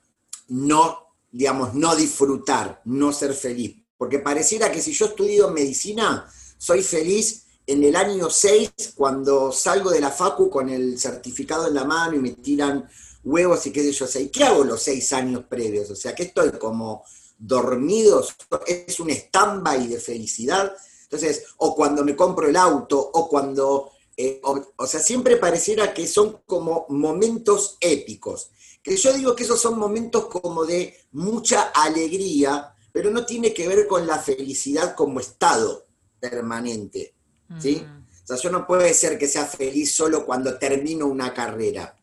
no, 0.49 1.15
digamos, 1.31 1.75
no 1.75 1.95
disfrutar, 1.95 2.81
no 2.85 3.13
ser 3.13 3.35
feliz, 3.35 3.77
porque 3.97 4.19
pareciera 4.19 4.73
que 4.73 4.81
si 4.81 4.93
yo 4.93 5.07
estudio 5.07 5.51
medicina, 5.51 6.31
soy 6.57 6.83
feliz 6.83 7.45
en 7.67 7.85
el 7.85 7.97
año 7.97 8.31
6, 8.31 8.95
cuando 8.95 9.53
salgo 9.53 9.91
de 9.91 10.01
la 10.01 10.11
FACU 10.11 10.49
con 10.49 10.71
el 10.71 10.99
certificado 10.99 11.69
en 11.69 11.75
la 11.75 11.85
mano 11.85 12.17
y 12.17 12.21
me 12.21 12.31
tiran 12.31 12.89
huevos 13.23 13.67
y 13.67 13.73
qué 13.73 13.83
sé 13.83 13.93
yo, 13.93 14.07
¿y 14.21 14.29
qué 14.29 14.45
hago 14.45 14.65
los 14.65 14.83
seis 14.83 15.13
años 15.13 15.45
previos? 15.49 15.91
O 15.91 15.97
sea, 15.97 16.15
que 16.15 16.25
estoy 16.25 16.53
como 16.53 17.05
dormido, 17.37 18.25
es 18.67 18.99
un 19.01 19.11
stand-by 19.11 19.87
de 19.87 20.01
felicidad. 20.01 20.75
Entonces, 21.03 21.45
o 21.59 21.75
cuando 21.75 22.05
me 22.05 22.17
compro 22.17 22.49
el 22.49 22.57
auto, 22.57 22.99
o 22.99 23.29
cuando, 23.29 23.93
eh, 24.21 24.41
o, 24.43 24.87
sea, 24.89 24.99
siempre 24.99 25.37
pareciera 25.37 25.95
que 25.95 26.09
son 26.09 26.43
como 26.45 26.87
momentos 26.89 27.77
épicos. 27.81 28.51
Que 28.83 28.97
yo 28.97 29.13
digo 29.13 29.37
que 29.37 29.45
esos 29.45 29.61
son 29.61 29.79
momentos 29.79 30.27
como 30.27 30.65
de 30.65 30.93
mucha 31.13 31.71
alegría, 31.73 32.75
pero 32.91 33.13
no 33.13 33.25
tiene 33.25 33.55
que 33.55 33.69
ver 33.69 33.87
con 33.87 34.09
la 34.09 34.19
felicidad 34.19 34.97
como 34.97 35.21
estado 35.21 35.87
permanente. 36.19 37.15
¿sí? 37.61 37.77
Mm. 37.77 38.07
O 38.25 38.27
sea, 38.27 38.37
yo 38.39 38.51
no 38.51 38.67
puede 38.67 38.93
ser 38.93 39.19
que 39.19 39.29
sea 39.29 39.47
feliz 39.47 39.95
solo 39.95 40.27
cuando 40.27 40.59
termino 40.59 41.07
una 41.07 41.33
carrera, 41.33 41.97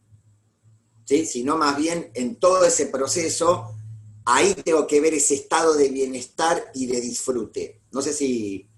¿sí? 1.04 1.26
sino 1.26 1.58
más 1.58 1.76
bien 1.76 2.12
en 2.14 2.38
todo 2.38 2.64
ese 2.64 2.86
proceso, 2.86 3.76
ahí 4.24 4.54
tengo 4.54 4.88
que 4.88 5.02
ver 5.02 5.16
ese 5.16 5.36
estado 5.36 5.74
de 5.74 5.90
bienestar 5.90 6.72
y 6.74 6.86
de 6.86 7.02
disfrute. 7.02 7.82
No 7.92 8.02
sé 8.02 8.14
si 8.14 8.70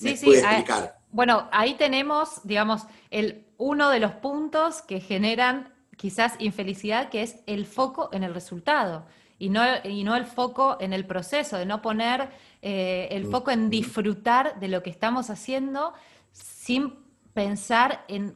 me 0.00 0.16
puede 0.16 0.38
explicar. 0.38 0.98
Bueno, 1.16 1.48
ahí 1.50 1.76
tenemos, 1.76 2.42
digamos, 2.44 2.82
el, 3.10 3.46
uno 3.56 3.88
de 3.88 4.00
los 4.00 4.12
puntos 4.12 4.82
que 4.82 5.00
generan 5.00 5.72
quizás 5.96 6.34
infelicidad, 6.40 7.08
que 7.08 7.22
es 7.22 7.36
el 7.46 7.64
foco 7.64 8.10
en 8.12 8.22
el 8.22 8.34
resultado 8.34 9.06
y 9.38 9.48
no, 9.48 9.62
y 9.82 10.04
no 10.04 10.14
el 10.14 10.26
foco 10.26 10.76
en 10.78 10.92
el 10.92 11.06
proceso, 11.06 11.56
de 11.56 11.64
no 11.64 11.80
poner 11.80 12.28
eh, 12.60 13.08
el 13.12 13.24
foco 13.28 13.50
en 13.50 13.70
disfrutar 13.70 14.60
de 14.60 14.68
lo 14.68 14.82
que 14.82 14.90
estamos 14.90 15.30
haciendo 15.30 15.94
sin 16.32 16.92
pensar 17.32 18.04
en, 18.08 18.34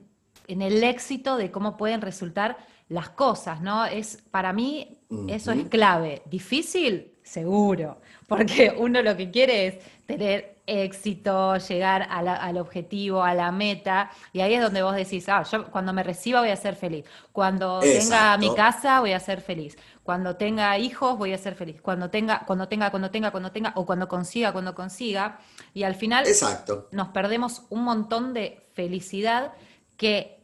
el 0.48 0.82
éxito 0.82 1.36
de 1.36 1.50
cómo 1.50 1.76
pueden 1.76 2.00
resultar 2.00 2.56
las 2.88 3.10
cosas, 3.10 3.60
¿no? 3.60 3.84
Es, 3.84 4.22
para 4.30 4.54
mí 4.54 4.98
eso 5.28 5.52
es 5.52 5.68
clave. 5.68 6.22
¿Difícil? 6.24 7.12
Seguro, 7.22 8.00
porque 8.26 8.74
uno 8.76 9.02
lo 9.02 9.18
que 9.18 9.30
quiere 9.30 9.66
es 9.66 9.74
tener 10.06 10.59
éxito, 10.70 11.56
llegar 11.56 12.06
al 12.08 12.56
objetivo, 12.58 13.24
a 13.24 13.34
la 13.34 13.50
meta, 13.50 14.10
y 14.32 14.40
ahí 14.40 14.54
es 14.54 14.62
donde 14.62 14.82
vos 14.82 14.94
decís, 14.94 15.28
ah, 15.28 15.42
yo 15.42 15.70
cuando 15.70 15.92
me 15.92 16.02
reciba 16.02 16.40
voy 16.40 16.50
a 16.50 16.56
ser 16.56 16.76
feliz, 16.76 17.04
cuando 17.32 17.80
tenga 17.80 18.36
mi 18.38 18.54
casa 18.54 19.00
voy 19.00 19.12
a 19.12 19.20
ser 19.20 19.40
feliz, 19.40 19.76
cuando 20.02 20.36
tenga 20.36 20.78
hijos 20.78 21.18
voy 21.18 21.32
a 21.32 21.38
ser 21.38 21.54
feliz, 21.54 21.80
cuando 21.82 22.08
tenga, 22.08 22.44
cuando 22.46 22.68
tenga, 22.68 22.90
cuando 22.90 23.10
tenga, 23.10 23.30
cuando 23.30 23.50
tenga, 23.50 23.72
o 23.74 23.84
cuando 23.84 24.06
consiga, 24.06 24.52
cuando 24.52 24.74
consiga, 24.74 25.40
y 25.74 25.82
al 25.82 25.96
final 25.96 26.26
Exacto. 26.26 26.88
nos 26.92 27.08
perdemos 27.08 27.64
un 27.70 27.82
montón 27.82 28.32
de 28.32 28.68
felicidad 28.72 29.52
que 29.96 30.40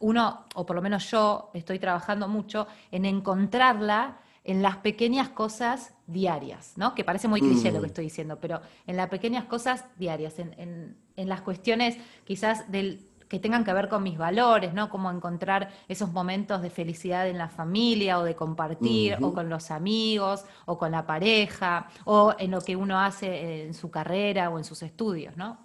uno, 0.00 0.46
o 0.54 0.66
por 0.66 0.74
lo 0.74 0.82
menos 0.82 1.08
yo, 1.10 1.50
estoy 1.54 1.78
trabajando 1.78 2.26
mucho 2.26 2.66
en 2.90 3.04
encontrarla 3.04 4.18
en 4.44 4.62
las 4.62 4.78
pequeñas 4.78 5.28
cosas 5.28 5.92
diarias, 6.06 6.72
¿no? 6.76 6.94
Que 6.94 7.04
parece 7.04 7.28
muy 7.28 7.40
cliché 7.40 7.70
lo 7.70 7.80
que 7.80 7.86
mm. 7.86 7.90
estoy 7.90 8.04
diciendo, 8.04 8.38
pero 8.40 8.60
en 8.86 8.96
las 8.96 9.08
pequeñas 9.08 9.44
cosas 9.44 9.84
diarias, 9.96 10.38
en, 10.38 10.96
las 11.16 11.42
cuestiones 11.42 11.98
quizás 12.24 12.70
del 12.72 13.06
que 13.28 13.38
tengan 13.38 13.62
que 13.62 13.72
ver 13.72 13.88
con 13.88 14.02
mis 14.02 14.18
valores, 14.18 14.74
¿no? 14.74 14.90
Como 14.90 15.08
encontrar 15.10 15.70
esos 15.86 16.10
momentos 16.10 16.62
de 16.62 16.70
felicidad 16.70 17.28
en 17.28 17.38
la 17.38 17.48
familia 17.48 18.18
o 18.18 18.24
de 18.24 18.34
compartir, 18.34 19.18
o 19.20 19.32
con 19.32 19.48
los 19.48 19.70
amigos, 19.70 20.44
o 20.66 20.76
con 20.76 20.90
la 20.90 21.06
pareja, 21.06 21.88
o 22.06 22.34
en 22.38 22.50
lo 22.50 22.60
que 22.60 22.74
uno 22.74 22.98
hace 22.98 23.62
en 23.62 23.74
su 23.74 23.88
carrera 23.88 24.50
o 24.50 24.58
en 24.58 24.64
sus 24.64 24.82
estudios, 24.82 25.36
¿no? 25.36 25.58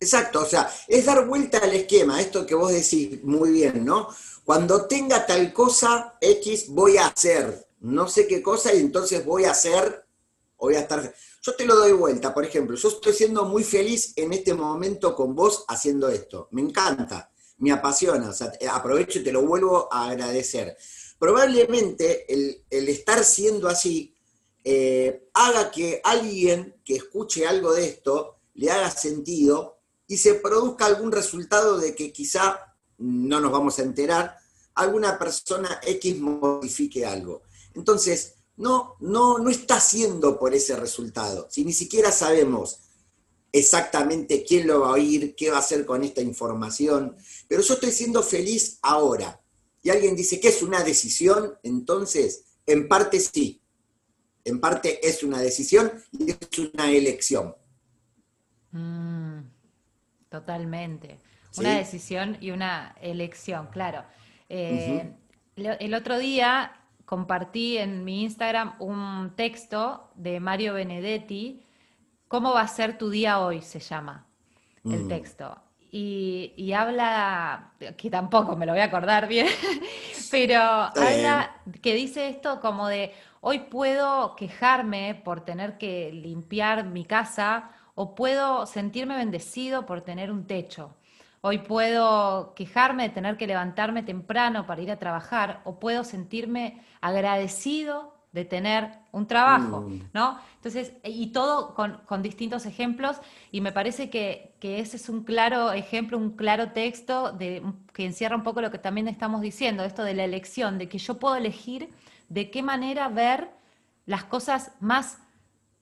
Exacto, 0.00 0.40
o 0.40 0.44
sea, 0.44 0.68
es 0.88 1.06
dar 1.06 1.24
vuelta 1.26 1.58
al 1.58 1.72
esquema, 1.72 2.20
esto 2.20 2.44
que 2.44 2.54
vos 2.56 2.72
decís 2.72 3.22
muy 3.22 3.52
bien, 3.52 3.84
¿no? 3.84 4.08
Cuando 4.44 4.86
tenga 4.86 5.24
tal 5.24 5.52
cosa 5.52 6.16
X, 6.20 6.66
voy 6.68 6.96
a 6.96 7.06
hacer 7.06 7.63
no 7.84 8.08
sé 8.08 8.26
qué 8.26 8.42
cosa 8.42 8.72
y 8.72 8.80
entonces 8.80 9.24
voy 9.26 9.44
a 9.44 9.50
hacer, 9.50 10.06
voy 10.56 10.74
a 10.74 10.80
estar... 10.80 11.14
Yo 11.42 11.54
te 11.54 11.66
lo 11.66 11.76
doy 11.76 11.92
vuelta, 11.92 12.32
por 12.32 12.44
ejemplo, 12.44 12.76
yo 12.76 12.88
estoy 12.88 13.12
siendo 13.12 13.44
muy 13.44 13.62
feliz 13.62 14.14
en 14.16 14.32
este 14.32 14.54
momento 14.54 15.14
con 15.14 15.34
vos 15.34 15.66
haciendo 15.68 16.08
esto, 16.08 16.48
me 16.52 16.62
encanta, 16.62 17.30
me 17.58 17.72
apasiona, 17.72 18.30
o 18.30 18.32
sea, 18.32 18.50
aprovecho 18.72 19.18
y 19.18 19.24
te 19.24 19.32
lo 19.32 19.42
vuelvo 19.42 19.92
a 19.92 20.08
agradecer. 20.08 20.78
Probablemente 21.18 22.24
el, 22.32 22.88
estar 22.88 23.22
siendo 23.22 23.68
así 23.68 24.14
eh, 24.64 25.28
haga 25.34 25.70
que 25.70 26.00
alguien 26.02 26.80
que 26.86 26.96
escuche 26.96 27.46
algo 27.46 27.74
de 27.74 27.84
esto 27.84 28.38
le 28.54 28.70
haga 28.70 28.90
sentido 28.90 29.76
y 30.06 30.16
se 30.16 30.34
produzca 30.36 30.86
algún 30.86 31.12
resultado 31.12 31.76
de 31.76 31.94
que 31.94 32.12
quizá 32.12 32.74
no 32.96 33.40
nos 33.40 33.52
vamos 33.52 33.78
a 33.78 33.82
enterar, 33.82 34.38
alguna 34.74 35.18
persona 35.18 35.80
X 35.82 36.18
modifique 36.18 37.04
algo. 37.04 37.42
Entonces, 37.74 38.34
no, 38.56 38.96
no, 39.00 39.38
no 39.38 39.50
está 39.50 39.76
haciendo 39.76 40.38
por 40.38 40.54
ese 40.54 40.76
resultado. 40.76 41.48
Si 41.50 41.64
ni 41.64 41.72
siquiera 41.72 42.12
sabemos 42.12 42.80
exactamente 43.52 44.44
quién 44.44 44.66
lo 44.66 44.80
va 44.80 44.88
a 44.88 44.92
oír, 44.92 45.34
qué 45.36 45.50
va 45.50 45.56
a 45.56 45.60
hacer 45.60 45.84
con 45.84 46.02
esta 46.02 46.20
información, 46.20 47.16
pero 47.48 47.62
yo 47.62 47.74
estoy 47.74 47.92
siendo 47.92 48.22
feliz 48.22 48.78
ahora. 48.82 49.40
Y 49.82 49.90
alguien 49.90 50.16
dice 50.16 50.40
que 50.40 50.48
es 50.48 50.62
una 50.62 50.82
decisión, 50.82 51.54
entonces, 51.62 52.44
en 52.66 52.88
parte 52.88 53.20
sí. 53.20 53.60
En 54.44 54.60
parte 54.60 55.06
es 55.06 55.22
una 55.22 55.40
decisión 55.40 55.92
y 56.12 56.32
es 56.32 56.58
una 56.58 56.90
elección. 56.90 57.54
Mm, 58.72 59.40
totalmente. 60.28 61.18
Una 61.56 61.78
decisión 61.78 62.36
y 62.40 62.50
una 62.50 62.96
elección, 63.00 63.68
claro. 63.68 64.04
Eh, 64.48 65.14
el 65.56 65.94
otro 65.94 66.18
día 66.18 66.83
compartí 67.04 67.78
en 67.78 68.04
mi 68.04 68.22
Instagram 68.22 68.74
un 68.78 69.32
texto 69.36 70.10
de 70.14 70.40
Mario 70.40 70.74
Benedetti, 70.74 71.64
¿Cómo 72.34 72.52
va 72.52 72.62
a 72.62 72.66
ser 72.66 72.98
tu 72.98 73.10
día 73.10 73.38
hoy? 73.38 73.62
se 73.62 73.78
llama 73.78 74.26
el 74.84 75.04
mm. 75.04 75.08
texto. 75.08 75.56
Y, 75.92 76.72
habla, 76.72 77.74
que 77.96 78.10
tampoco 78.10 78.56
me 78.56 78.66
lo 78.66 78.72
voy 78.72 78.80
a 78.80 78.86
acordar 78.86 79.28
bien, 79.28 79.46
pero 80.32 80.60
habla 80.60 81.54
que 81.80 81.94
dice 81.94 82.28
esto 82.28 82.60
como 82.60 82.88
de, 82.88 83.12
hoy 83.40 83.60
puedo 83.60 84.34
quejarme 84.34 85.14
por 85.14 85.42
tener 85.42 85.78
que 85.78 86.10
limpiar 86.10 86.86
mi 86.86 87.04
casa 87.04 87.70
o 87.94 88.16
puedo 88.16 88.66
sentirme 88.66 89.16
bendecido 89.16 89.86
por 89.86 90.00
tener 90.00 90.32
un 90.32 90.48
techo. 90.48 90.96
Hoy 91.46 91.58
puedo 91.58 92.54
quejarme 92.54 93.02
de 93.02 93.10
tener 93.10 93.36
que 93.36 93.46
levantarme 93.46 94.02
temprano 94.02 94.66
para 94.66 94.80
ir 94.80 94.90
a 94.90 94.98
trabajar 94.98 95.60
o 95.64 95.78
puedo 95.78 96.02
sentirme 96.02 96.82
agradecido 97.02 98.14
de 98.32 98.46
tener 98.46 98.88
un 99.12 99.26
trabajo, 99.26 99.82
mm. 99.82 100.08
¿no? 100.14 100.38
Entonces, 100.54 100.94
y 101.04 101.32
todo 101.32 101.74
con, 101.74 102.22
distintos 102.22 102.64
ejemplos, 102.64 103.18
y 103.52 103.60
me 103.60 103.72
parece 103.72 104.08
que, 104.08 104.54
ese 104.62 104.96
es 104.96 105.10
un 105.10 105.22
claro 105.22 105.72
ejemplo, 105.72 106.16
un 106.16 106.30
claro 106.30 106.72
texto 106.72 107.30
de, 107.30 107.62
que 107.92 108.06
encierra 108.06 108.36
un 108.36 108.42
poco 108.42 108.62
lo 108.62 108.70
que 108.70 108.78
también 108.78 109.06
estamos 109.06 109.42
diciendo, 109.42 109.84
esto 109.84 110.02
de 110.02 110.14
la 110.14 110.24
elección, 110.24 110.78
de 110.78 110.88
que 110.88 110.96
yo 110.96 111.18
puedo 111.18 111.36
elegir 111.36 111.90
de 112.30 112.50
qué 112.50 112.62
manera 112.62 113.08
ver 113.08 113.50
las 114.06 114.24
cosas 114.24 114.72
más 114.80 115.18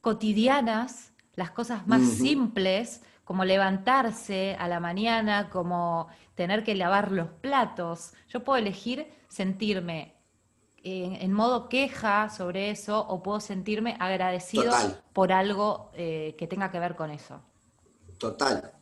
cotidianas, 0.00 1.12
las 1.37 1.52
cosas 1.52 1.87
más 1.87 2.02
simples, 2.02 3.02
como 3.24 3.44
levantarse 3.44 4.56
a 4.58 4.68
la 4.68 4.80
mañana, 4.80 5.50
como 5.50 6.08
tener 6.34 6.64
que 6.64 6.74
lavar 6.74 7.12
los 7.12 7.28
platos. 7.28 8.12
Yo 8.28 8.44
puedo 8.44 8.58
elegir 8.58 9.06
sentirme 9.28 10.14
en, 10.84 11.32
modo 11.32 11.68
queja 11.68 12.28
sobre 12.28 12.70
eso 12.70 12.98
o 13.00 13.22
puedo 13.22 13.40
sentirme 13.40 13.96
agradecido 14.00 14.72
por 15.12 15.32
algo 15.32 15.90
eh, 15.94 16.34
que 16.36 16.46
tenga 16.46 16.70
que 16.70 16.80
ver 16.80 16.96
con 16.96 17.10
eso. 17.10 17.40
Total. 18.18 18.72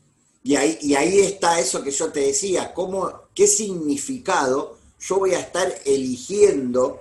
Y 0.43 0.57
ahí, 0.57 0.79
y 0.81 0.95
ahí 0.95 1.19
está 1.21 1.61
eso 1.61 1.83
que 1.83 1.91
yo 1.91 2.11
te 2.11 2.21
decía, 2.21 2.73
cómo, 2.73 3.13
qué 3.35 3.47
significado 3.47 4.79
yo 5.01 5.19
voy 5.19 5.35
a 5.35 5.41
estar 5.41 5.73
eligiendo 5.85 7.01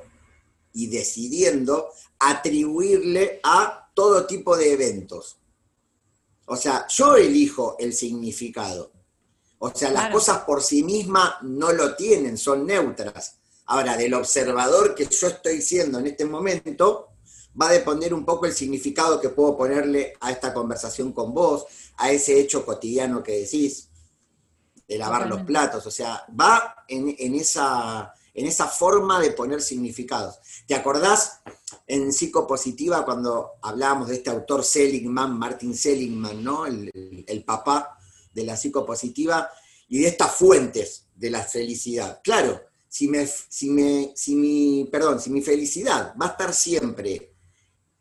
y 0.74 0.88
decidiendo 0.88 1.90
atribuirle 2.18 3.40
a 3.44 3.90
todo 3.94 4.26
tipo 4.26 4.56
de 4.56 4.74
eventos. 4.74 5.39
O 6.50 6.56
sea, 6.56 6.88
yo 6.88 7.16
elijo 7.16 7.76
el 7.80 7.94
significado. 7.94 8.92
O 9.60 9.70
sea, 9.74 9.92
las 9.92 10.12
cosas 10.12 10.40
por 10.40 10.64
sí 10.64 10.84
mismas 10.84 11.36
no 11.44 11.72
lo 11.72 11.96
tienen, 11.96 12.38
son 12.38 12.66
neutras. 12.66 13.36
Ahora, 13.66 13.96
del 13.96 14.16
observador 14.16 14.96
que 14.96 15.06
yo 15.06 15.28
estoy 15.28 15.62
siendo 15.62 16.00
en 16.00 16.08
este 16.08 16.26
momento, 16.26 17.10
va 17.60 17.70
a 17.70 17.74
depender 17.74 18.14
un 18.14 18.26
poco 18.26 18.48
el 18.48 18.54
significado 18.54 19.22
que 19.22 19.30
puedo 19.30 19.56
ponerle 19.58 20.14
a 20.22 20.32
esta 20.32 20.54
conversación 20.54 21.12
con 21.12 21.34
vos, 21.34 21.66
a 21.98 22.12
ese 22.12 22.40
hecho 22.40 22.66
cotidiano 22.66 23.22
que 23.22 23.42
decís, 23.42 23.90
de 24.88 24.98
lavar 24.98 25.28
los 25.28 25.44
platos. 25.44 25.86
O 25.86 25.92
sea, 25.92 26.26
va 26.40 26.84
en, 26.88 27.36
esa, 27.36 28.12
en 28.34 28.46
esa 28.46 28.68
forma 28.68 29.20
de 29.20 29.32
poner 29.32 29.62
significados. 29.62 30.36
¿Te 30.68 30.76
acordás 30.76 31.42
en 31.88 32.14
Psicopositiva 32.14 33.04
cuando 33.06 33.52
hablábamos 33.62 34.10
de 34.10 34.16
este 34.16 34.30
autor 34.30 34.64
Seligman, 34.64 35.38
Martin 35.38 35.76
Seligman, 35.76 36.44
¿no? 36.44 36.66
El, 36.66 37.44
papá 37.46 37.98
de 38.34 38.44
la 38.44 38.56
psicopositiva, 38.56 39.50
y 39.88 40.00
de 40.00 40.08
estas 40.08 40.36
fuentes 40.36 41.08
de 41.16 41.32
la 41.32 41.44
felicidad. 41.44 42.22
Claro, 42.24 42.62
si, 42.88 43.08
me, 43.08 43.26
si, 43.28 43.70
me, 43.70 44.14
si, 44.16 44.36
mi, 44.36 44.88
perdón, 44.92 45.20
si 45.20 45.32
mi 45.32 45.42
felicidad 45.42 46.14
va 46.20 46.28
a 46.28 46.30
estar 46.30 46.54
siempre 46.54 47.34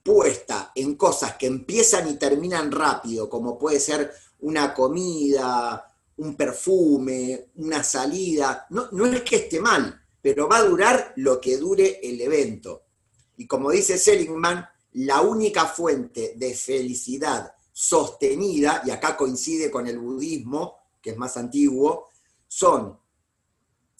puesta 0.02 0.72
en 0.74 0.94
cosas 0.96 1.36
que 1.36 1.46
empiezan 1.46 2.08
y 2.08 2.16
terminan 2.16 2.70
rápido, 2.70 3.28
como 3.28 3.58
puede 3.58 3.80
ser 3.80 4.12
una 4.40 4.72
comida, 4.72 5.84
un 6.18 6.34
perfume, 6.34 7.50
una 7.56 7.82
salida, 7.82 8.66
no, 8.70 8.88
no 8.92 9.06
es 9.06 9.22
que 9.22 9.36
esté 9.36 9.60
mal, 9.60 9.97
pero 10.20 10.48
va 10.48 10.58
a 10.58 10.64
durar 10.64 11.12
lo 11.16 11.40
que 11.40 11.56
dure 11.56 12.00
el 12.02 12.20
evento. 12.20 12.82
Y 13.36 13.46
como 13.46 13.70
dice 13.70 13.98
Seligman, 13.98 14.66
la 14.92 15.20
única 15.20 15.66
fuente 15.66 16.34
de 16.36 16.54
felicidad 16.54 17.52
sostenida, 17.72 18.82
y 18.84 18.90
acá 18.90 19.16
coincide 19.16 19.70
con 19.70 19.86
el 19.86 19.98
budismo, 19.98 20.78
que 21.00 21.10
es 21.10 21.16
más 21.16 21.36
antiguo, 21.36 22.08
son 22.48 22.98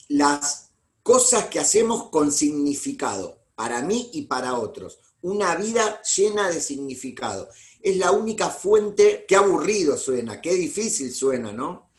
las 0.08 0.70
cosas 1.02 1.44
que 1.46 1.60
hacemos 1.60 2.08
con 2.10 2.32
significado, 2.32 3.38
para 3.54 3.82
mí 3.82 4.10
y 4.12 4.22
para 4.22 4.58
otros. 4.58 4.98
Una 5.22 5.54
vida 5.54 6.02
llena 6.02 6.50
de 6.50 6.60
significado. 6.60 7.48
Es 7.80 7.96
la 7.96 8.10
única 8.10 8.50
fuente, 8.50 9.24
qué 9.28 9.36
aburrido 9.36 9.96
suena, 9.96 10.40
qué 10.40 10.54
difícil 10.54 11.12
suena, 11.12 11.52
¿no? 11.52 11.90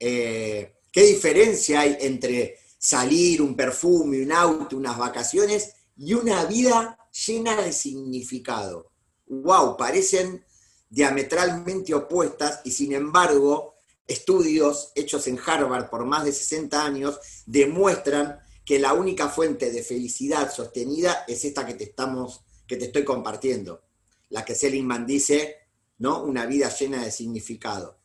Eh, 0.00 0.74
¿Qué 0.90 1.02
diferencia 1.04 1.80
hay 1.80 1.96
entre 2.00 2.58
salir, 2.82 3.40
un 3.40 3.54
perfume, 3.54 4.24
un 4.24 4.32
auto, 4.32 4.76
unas 4.76 4.98
vacaciones 4.98 5.72
y 5.96 6.14
una 6.14 6.44
vida 6.46 6.98
llena 7.26 7.62
de 7.62 7.72
significado? 7.72 8.90
¡Wow! 9.26 9.76
Parecen 9.76 10.44
diametralmente 10.90 11.94
opuestas 11.94 12.60
y 12.64 12.72
sin 12.72 12.92
embargo 12.92 13.76
estudios 14.08 14.90
hechos 14.96 15.28
en 15.28 15.38
Harvard 15.38 15.90
por 15.90 16.04
más 16.04 16.24
de 16.24 16.32
60 16.32 16.84
años 16.84 17.20
demuestran 17.46 18.40
que 18.64 18.80
la 18.80 18.94
única 18.94 19.28
fuente 19.28 19.70
de 19.70 19.84
felicidad 19.84 20.52
sostenida 20.52 21.24
es 21.28 21.44
esta 21.44 21.64
que 21.64 21.74
te 21.74 21.84
estamos, 21.84 22.40
que 22.66 22.76
te 22.76 22.86
estoy 22.86 23.04
compartiendo, 23.04 23.80
la 24.30 24.44
que 24.44 24.56
Seligman 24.56 25.06
dice, 25.06 25.56
¿no? 25.98 26.24
Una 26.24 26.46
vida 26.46 26.68
llena 26.68 27.04
de 27.04 27.12
significado. 27.12 27.98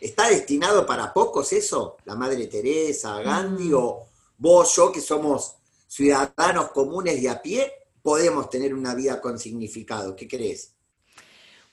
¿Está 0.00 0.30
destinado 0.30 0.86
para 0.86 1.12
pocos 1.12 1.52
eso? 1.52 1.98
La 2.06 2.14
Madre 2.14 2.46
Teresa, 2.46 3.20
Gandhi 3.20 3.68
mm. 3.68 3.74
o 3.74 4.13
vos, 4.38 4.74
yo, 4.76 4.92
que 4.92 5.00
somos 5.00 5.56
ciudadanos 5.86 6.70
comunes 6.70 7.20
de 7.22 7.28
a 7.30 7.40
pie, 7.40 7.72
podemos 8.02 8.50
tener 8.50 8.74
una 8.74 8.94
vida 8.94 9.20
con 9.20 9.38
significado. 9.38 10.14
¿Qué 10.14 10.28
crees? 10.28 10.74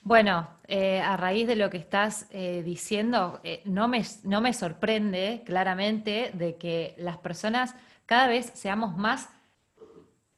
Bueno, 0.03 0.47
eh, 0.67 0.99
a 0.99 1.15
raíz 1.15 1.45
de 1.45 1.55
lo 1.55 1.69
que 1.69 1.77
estás 1.77 2.25
eh, 2.31 2.63
diciendo, 2.65 3.39
eh, 3.43 3.61
no, 3.65 3.87
me, 3.87 4.03
no 4.23 4.41
me 4.41 4.53
sorprende 4.53 5.43
claramente 5.45 6.31
de 6.33 6.55
que 6.55 6.95
las 6.97 7.17
personas 7.17 7.75
cada 8.07 8.27
vez 8.27 8.51
seamos 8.55 8.97
más, 8.97 9.29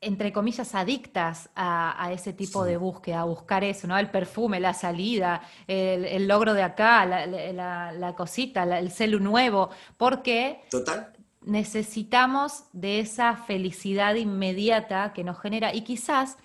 entre 0.02 0.34
comillas, 0.34 0.76
adictas 0.76 1.50
a, 1.56 2.12
ese 2.12 2.34
tipo 2.34 2.66
de 2.66 2.76
búsqueda, 2.76 3.22
a 3.22 3.24
buscar 3.24 3.64
eso, 3.64 3.88
¿no? 3.88 3.98
El 3.98 4.12
perfume, 4.12 4.60
la 4.60 4.74
salida, 4.74 5.42
el, 5.66 6.28
logro 6.28 6.54
de 6.54 6.62
acá, 6.62 7.06
la, 7.06 8.14
cosita, 8.18 8.64
el 8.78 8.92
celu 8.92 9.22
nuevo, 9.22 9.70
porque 9.96 10.62
necesitamos 11.46 12.66
de 12.74 13.00
esa 13.00 13.36
felicidad 13.36 14.16
inmediata 14.16 15.14
que 15.14 15.24
nos 15.24 15.40
genera 15.40 15.74
y 15.74 15.82
quizás 15.82 16.38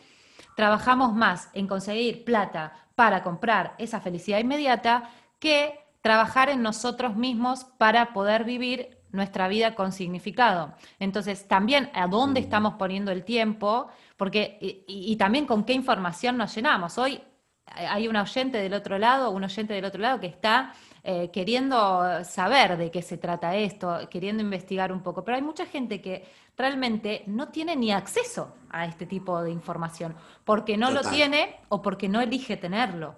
trabajamos 0.56 1.14
más 1.14 1.50
en 1.54 1.66
conseguir 1.66 2.24
plata 2.24 2.72
para 2.94 3.22
comprar 3.22 3.74
esa 3.78 4.00
felicidad 4.00 4.38
inmediata 4.38 5.10
que 5.38 5.78
trabajar 6.02 6.48
en 6.48 6.62
nosotros 6.62 7.16
mismos 7.16 7.64
para 7.64 8.12
poder 8.12 8.44
vivir 8.44 8.98
nuestra 9.10 9.48
vida 9.48 9.74
con 9.74 9.92
significado. 9.92 10.74
Entonces, 10.98 11.48
también 11.48 11.90
a 11.94 12.06
dónde 12.06 12.40
estamos 12.40 12.74
poniendo 12.74 13.10
el 13.10 13.24
tiempo, 13.24 13.88
porque, 14.16 14.84
y, 14.86 15.16
también 15.16 15.46
con 15.46 15.64
qué 15.64 15.72
información 15.72 16.36
nos 16.36 16.54
llenamos. 16.54 16.98
Hoy 16.98 17.22
hay 17.66 18.08
un 18.08 18.16
oyente 18.16 18.58
del 18.58 18.74
otro 18.74 18.98
lado, 18.98 19.30
un 19.30 19.44
oyente 19.44 19.74
del 19.74 19.84
otro 19.84 20.00
lado 20.00 20.20
que 20.20 20.26
está 20.26 20.72
eh, 21.02 21.30
queriendo 21.32 22.24
saber 22.24 22.76
de 22.76 22.90
qué 22.90 23.02
se 23.02 23.18
trata 23.18 23.56
esto, 23.56 23.98
queriendo 24.10 24.42
investigar 24.42 24.92
un 24.92 25.02
poco, 25.02 25.24
pero 25.24 25.36
hay 25.36 25.42
mucha 25.42 25.66
gente 25.66 26.02
que 26.02 26.24
realmente 26.56 27.22
no 27.26 27.48
tiene 27.48 27.76
ni 27.76 27.92
acceso 27.92 28.54
a 28.70 28.86
este 28.86 29.06
tipo 29.06 29.40
de 29.42 29.50
información, 29.50 30.16
porque 30.44 30.76
no 30.76 30.90
lo 30.90 31.02
tiene 31.02 31.60
o 31.68 31.80
porque 31.80 32.08
no 32.08 32.20
elige 32.20 32.56
tenerlo 32.56 33.16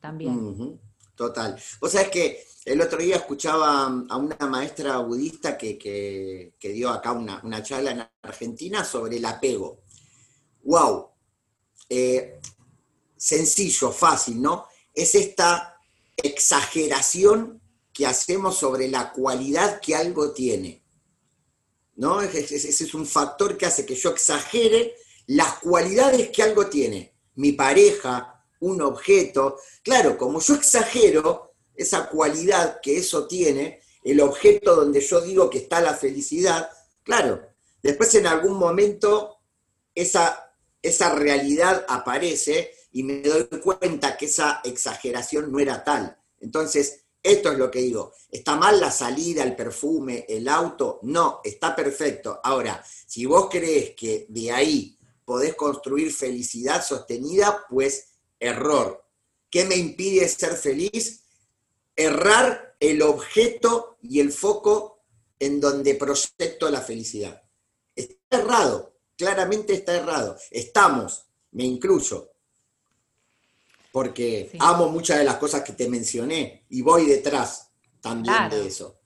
también. 0.00 0.78
Total. 1.14 1.56
O 1.80 1.88
sea, 1.88 2.02
es 2.02 2.08
que 2.08 2.44
el 2.64 2.80
otro 2.80 2.98
día 2.98 3.16
escuchaba 3.16 3.84
a 3.86 4.16
una 4.16 4.46
maestra 4.46 4.98
budista 4.98 5.56
que, 5.56 6.54
dio 6.60 6.90
acá 6.90 7.12
una, 7.12 7.62
charla 7.62 7.90
en 7.92 8.04
Argentina 8.22 8.84
sobre 8.84 9.16
el 9.16 9.24
apego. 9.24 9.82
¡Wow! 10.62 11.10
Eh, 11.88 12.40
sencillo, 13.16 13.90
fácil, 13.92 14.40
¿no? 14.40 14.66
Es 14.92 15.14
esta 15.14 15.73
exageración 16.16 17.60
que 17.92 18.06
hacemos 18.06 18.56
sobre 18.56 18.88
la 18.88 19.12
cualidad 19.12 19.80
que 19.80 19.94
algo 19.94 20.32
tiene. 20.32 20.84
¿No? 21.96 22.20
Ese 22.20 22.68
es 22.68 22.94
un 22.94 23.06
factor 23.06 23.56
que 23.56 23.66
hace 23.66 23.86
que 23.86 23.94
yo 23.94 24.10
exagere 24.10 24.94
las 25.26 25.60
cualidades 25.60 26.30
que 26.30 26.42
algo 26.42 26.66
tiene. 26.66 27.14
Mi 27.36 27.52
pareja, 27.52 28.44
un 28.60 28.82
objeto. 28.82 29.58
Claro, 29.82 30.18
como 30.18 30.40
yo 30.40 30.54
exagero, 30.54 31.54
esa 31.74 32.08
cualidad 32.08 32.80
que 32.80 32.98
eso 32.98 33.26
tiene, 33.26 33.80
el 34.02 34.20
objeto 34.20 34.76
donde 34.76 35.00
yo 35.00 35.20
digo 35.20 35.48
que 35.50 35.58
está 35.58 35.80
la 35.80 35.94
felicidad, 35.94 36.68
claro, 37.02 37.42
después 37.82 38.14
en 38.14 38.26
algún 38.26 38.56
momento 38.58 39.38
esa, 39.94 40.52
esa 40.82 41.14
realidad 41.14 41.84
aparece 41.88 42.72
y 42.94 43.02
me 43.02 43.20
doy 43.20 43.44
cuenta 43.62 44.16
que 44.16 44.24
esa 44.24 44.62
exageración 44.64 45.52
no 45.52 45.58
era 45.58 45.84
tal. 45.84 46.16
Entonces, 46.40 47.04
esto 47.22 47.52
es 47.52 47.58
lo 47.58 47.70
que 47.70 47.80
digo. 47.80 48.12
¿Está 48.30 48.56
mal 48.56 48.80
la 48.80 48.90
salida, 48.90 49.44
el 49.44 49.54
perfume, 49.54 50.24
el 50.28 50.48
auto? 50.48 51.00
No, 51.02 51.40
está 51.44 51.76
perfecto. 51.76 52.40
Ahora, 52.42 52.82
si 53.06 53.26
vos 53.26 53.48
crees 53.50 53.90
que 53.94 54.26
de 54.28 54.50
ahí 54.50 54.98
podés 55.24 55.54
construir 55.54 56.12
felicidad 56.12 56.82
sostenida, 56.82 57.66
pues 57.68 58.08
error. 58.40 59.04
¿Qué 59.50 59.64
me 59.64 59.76
impide 59.76 60.28
ser 60.28 60.54
feliz? 60.54 61.24
errar 61.96 62.76
el 62.80 63.02
objeto 63.02 63.98
y 64.02 64.20
el 64.20 64.32
foco 64.32 65.04
en 65.38 65.60
donde 65.60 65.94
proyecto 65.94 66.70
la 66.70 66.80
felicidad. 66.80 67.42
Está 67.94 68.38
errado, 68.38 68.96
claramente 69.16 69.74
está 69.74 69.96
errado. 69.96 70.36
Estamos, 70.50 71.26
me 71.52 71.64
incluyo, 71.64 72.32
porque 73.94 74.50
amo 74.58 74.88
muchas 74.88 75.18
de 75.18 75.24
las 75.24 75.36
cosas 75.36 75.62
que 75.62 75.72
te 75.72 75.88
mencioné 75.88 76.64
y 76.68 76.82
voy 76.82 77.06
detrás 77.06 77.70
también 78.00 78.50
de 78.50 78.66
eso. 78.66 78.98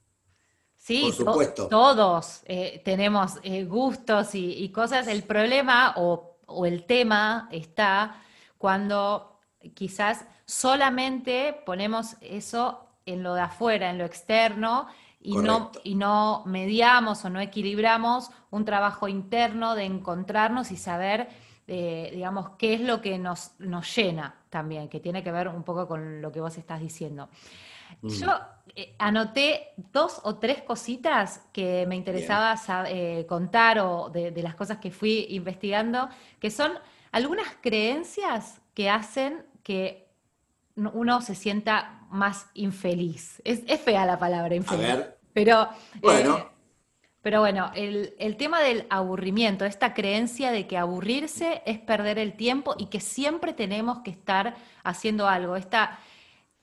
Sí, 0.76 1.02
Por 1.02 1.12
supuesto. 1.12 1.68
todos 1.68 2.40
eh, 2.46 2.80
tenemos 2.86 3.34
eh, 3.42 3.64
gustos 3.64 4.30
y, 4.32 4.66
cosas. 4.70 5.06
El 5.06 5.24
problema 5.24 5.92
o, 5.98 6.38
o 6.46 6.64
el 6.64 6.86
tema 6.86 7.50
está 7.52 8.22
cuando 8.56 9.38
quizás 9.74 10.24
solamente 10.46 11.60
ponemos 11.66 12.16
eso 12.22 12.88
en 13.04 13.22
lo 13.22 13.34
de 13.34 13.42
afuera, 13.42 13.90
en 13.90 13.98
lo 13.98 14.06
externo, 14.06 14.88
y 15.20 15.36
no, 15.36 15.70
y 15.84 15.96
no 15.96 16.44
mediamos 16.46 17.26
o 17.26 17.28
no 17.28 17.40
equilibramos 17.40 18.30
un 18.50 18.64
trabajo 18.64 19.06
interno 19.06 19.74
de 19.74 19.84
encontrarnos 19.84 20.70
y 20.70 20.78
saber, 20.78 21.28
eh, 21.68 22.10
digamos, 22.12 22.50
qué 22.58 22.74
es 22.74 22.80
lo 22.80 23.00
que 23.00 23.18
nos, 23.18 23.52
nos 23.58 23.94
llena 23.94 24.34
también, 24.50 24.88
que 24.88 25.00
tiene 25.00 25.22
que 25.22 25.30
ver 25.30 25.48
un 25.48 25.62
poco 25.62 25.86
con 25.86 26.20
lo 26.20 26.32
que 26.32 26.40
vos 26.40 26.56
estás 26.58 26.80
diciendo. 26.80 27.28
Mm. 28.02 28.08
Yo 28.08 28.32
eh, 28.74 28.94
anoté 28.98 29.74
dos 29.76 30.20
o 30.24 30.36
tres 30.36 30.62
cositas 30.62 31.46
que 31.52 31.86
me 31.86 31.94
interesaba 31.94 32.56
eh, 32.88 33.26
contar 33.28 33.78
o 33.80 34.08
de, 34.10 34.30
de 34.30 34.42
las 34.42 34.54
cosas 34.54 34.78
que 34.78 34.90
fui 34.90 35.26
investigando, 35.30 36.08
que 36.40 36.50
son 36.50 36.72
algunas 37.12 37.48
creencias 37.60 38.60
que 38.74 38.90
hacen 38.90 39.44
que 39.62 40.08
uno 40.76 41.20
se 41.20 41.34
sienta 41.34 42.06
más 42.10 42.46
infeliz. 42.54 43.42
Es, 43.44 43.62
fea 43.80 44.06
la 44.06 44.18
palabra 44.18 44.54
infeliz. 44.54 44.90
A 44.90 44.96
ver. 44.96 45.18
Pero 45.32 45.68
bueno. 46.00 46.38
Eh, 46.38 46.46
pero 47.22 47.40
bueno, 47.40 47.70
el, 47.74 48.14
el, 48.18 48.36
tema 48.36 48.60
del 48.60 48.86
aburrimiento, 48.90 49.64
esta 49.64 49.92
creencia 49.92 50.52
de 50.52 50.66
que 50.66 50.78
aburrirse 50.78 51.62
es 51.66 51.78
perder 51.78 52.18
el 52.18 52.34
tiempo 52.36 52.74
y 52.78 52.86
que 52.86 53.00
siempre 53.00 53.52
tenemos 53.52 54.00
que 54.00 54.10
estar 54.10 54.56
haciendo 54.84 55.28
algo, 55.28 55.56
esta 55.56 55.98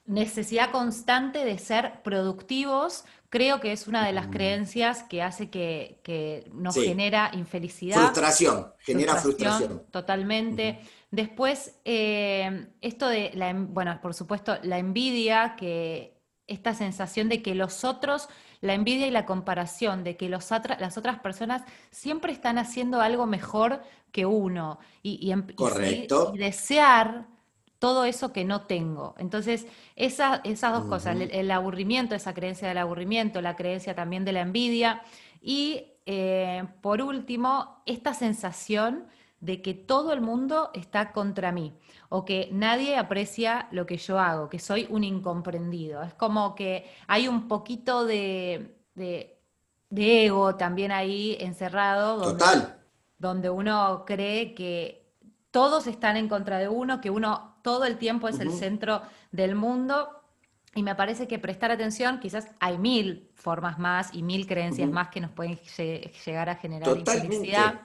necesidad 0.05 0.71
constante 0.71 1.43
de 1.45 1.57
ser 1.57 2.01
productivos, 2.03 3.05
creo 3.29 3.59
que 3.59 3.71
es 3.71 3.87
una 3.87 4.05
de 4.05 4.13
las 4.13 4.27
mm. 4.27 4.31
creencias 4.31 5.03
que 5.03 5.21
hace 5.21 5.49
que, 5.49 6.49
nos 6.53 6.75
genera 6.75 7.31
infelicidad. 7.33 7.97
Frustración, 7.97 8.67
genera 8.79 9.15
frustración. 9.15 9.83
Totalmente. 9.91 10.79
Después, 11.09 11.75
eh, 11.85 12.67
esto 12.81 13.07
de, 13.07 13.31
la, 13.33 13.53
bueno, 13.53 13.99
por 14.01 14.13
supuesto, 14.13 14.57
la 14.63 14.77
envidia, 14.77 15.55
que 15.57 16.21
esta 16.47 16.75
sensación 16.75 17.27
de 17.27 17.41
que 17.41 17.55
los 17.55 17.83
otros 17.83 18.29
la 18.61 18.73
envidia 18.73 19.07
y 19.07 19.11
la 19.11 19.25
comparación 19.25 20.03
de 20.03 20.17
que 20.17 20.29
los 20.29 20.49
las 20.79 20.97
otras 20.97 21.19
personas 21.19 21.63
siempre 21.91 22.31
están 22.31 22.57
haciendo 22.57 23.01
algo 23.01 23.25
mejor 23.25 23.81
que 24.11 24.25
uno 24.25 24.79
y, 25.03 25.31
em, 25.31 25.45
desear 26.35 27.27
todo 27.79 28.05
eso 28.05 28.31
que 28.31 28.45
no 28.45 28.61
tengo. 28.61 29.13
Entonces, 29.17 29.67
esas 29.95 30.41
dos 30.43 30.85
cosas, 30.85 31.17
el, 31.19 31.51
aburrimiento, 31.51 32.15
esa 32.15 32.33
creencia 32.33 32.67
del 32.67 32.77
aburrimiento, 32.77 33.41
la 33.41 33.55
creencia 33.55 33.93
también 33.93 34.25
de 34.25 34.31
la 34.31 34.41
envidia 34.41 35.01
y, 35.41 35.83
eh, 36.05 36.63
por 36.81 37.01
último, 37.01 37.81
esta 37.85 38.13
sensación 38.13 39.05
de 39.39 39.61
que 39.61 39.73
todo 39.73 40.13
el 40.13 40.21
mundo 40.21 40.71
está 40.73 41.11
contra 41.11 41.51
mí 41.51 41.77
o 42.09 42.25
que 42.25 42.49
nadie 42.51 42.97
aprecia 42.97 43.67
lo 43.71 43.85
que 43.85 43.97
yo 43.97 44.19
hago, 44.19 44.49
que 44.49 44.59
soy 44.59 44.87
un 44.89 45.03
incomprendido. 45.03 46.01
Es 46.03 46.13
como 46.13 46.55
que 46.55 46.89
hay 47.07 47.27
un 47.27 47.47
poquito 47.47 48.05
de, 48.05 48.77
ego 49.91 50.55
también 50.55 50.91
ahí 50.91 51.37
encerrado. 51.39 52.17
Donde, 52.17 52.43
Total. 52.43 52.81
Donde 53.17 53.49
uno 53.49 54.03
cree 54.05 54.53
que 54.53 55.05
todos 55.51 55.87
están 55.87 56.17
en 56.17 56.27
contra 56.27 56.57
de 56.57 56.67
uno, 56.67 57.01
que 57.01 57.09
uno 57.09 57.55
todo 57.61 57.85
el 57.85 57.97
tiempo 57.97 58.27
es 58.27 58.39
el 58.39 58.51
centro 58.51 59.01
del 59.31 59.55
mundo. 59.55 60.09
Y 60.75 60.83
me 60.83 60.95
parece 60.95 61.27
que 61.27 61.39
prestar 61.39 61.71
atención, 61.71 62.19
quizás 62.19 62.47
hay 62.59 62.77
mil 62.77 63.29
formas 63.33 63.79
más 63.79 64.13
y 64.13 64.23
mil 64.23 64.45
creencias 64.45 64.89
más 64.89 65.07
que 65.07 65.21
nos 65.21 65.31
pueden 65.31 65.57
llegar 66.25 66.49
a 66.49 66.55
generar 66.55 66.97
infelicidad 66.97 67.81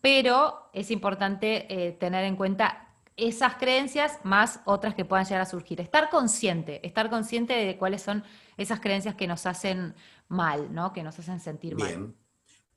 pero 0.00 0.70
es 0.72 0.90
importante 0.90 1.66
eh, 1.68 1.92
tener 1.92 2.24
en 2.24 2.36
cuenta 2.36 2.88
esas 3.16 3.56
creencias 3.56 4.18
más 4.22 4.60
otras 4.64 4.94
que 4.94 5.04
puedan 5.04 5.24
llegar 5.24 5.40
a 5.42 5.46
surgir. 5.46 5.80
Estar 5.80 6.08
consciente, 6.08 6.86
estar 6.86 7.10
consciente 7.10 7.52
de 7.52 7.76
cuáles 7.76 8.02
son 8.02 8.22
esas 8.56 8.80
creencias 8.80 9.16
que 9.16 9.26
nos 9.26 9.44
hacen 9.44 9.94
mal, 10.28 10.72
¿no? 10.72 10.92
Que 10.92 11.02
nos 11.02 11.18
hacen 11.18 11.40
sentir 11.40 11.74
mal. 11.74 12.14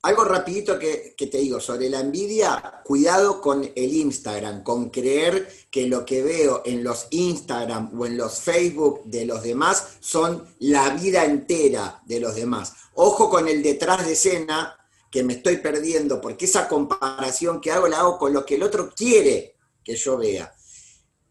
Algo 0.04 0.24
rapidito 0.24 0.80
que, 0.80 1.14
te 1.16 1.38
digo 1.38 1.60
sobre 1.60 1.88
la 1.88 2.00
envidia, 2.00 2.80
cuidado 2.82 3.40
con 3.40 3.62
el 3.62 3.94
Instagram, 3.94 4.64
con 4.64 4.90
creer 4.90 5.48
que 5.70 5.86
lo 5.86 6.04
que 6.04 6.24
veo 6.24 6.62
en 6.64 6.82
los 6.82 7.06
Instagram 7.10 7.96
o 7.96 8.06
en 8.06 8.16
los 8.16 8.40
Facebook 8.40 9.04
de 9.04 9.26
los 9.26 9.44
demás 9.44 9.98
son 10.00 10.44
la 10.58 10.88
vida 10.88 11.24
entera 11.24 12.02
de 12.04 12.18
los 12.18 12.34
demás. 12.34 12.74
Ojo 12.94 13.30
con 13.30 13.46
el 13.46 13.62
detrás 13.62 14.04
de 14.04 14.14
escena 14.14 14.76
que 15.12 15.22
me 15.22 15.34
estoy 15.34 15.58
perdiendo, 15.58 16.22
porque 16.22 16.46
esa 16.46 16.66
comparación 16.66 17.60
que 17.60 17.70
hago 17.70 17.86
la 17.86 17.98
hago 17.98 18.18
con 18.18 18.32
lo 18.32 18.46
que 18.46 18.54
el 18.54 18.62
otro 18.62 18.90
quiere 18.96 19.54
que 19.84 19.94
yo 19.94 20.16
vea. 20.16 20.52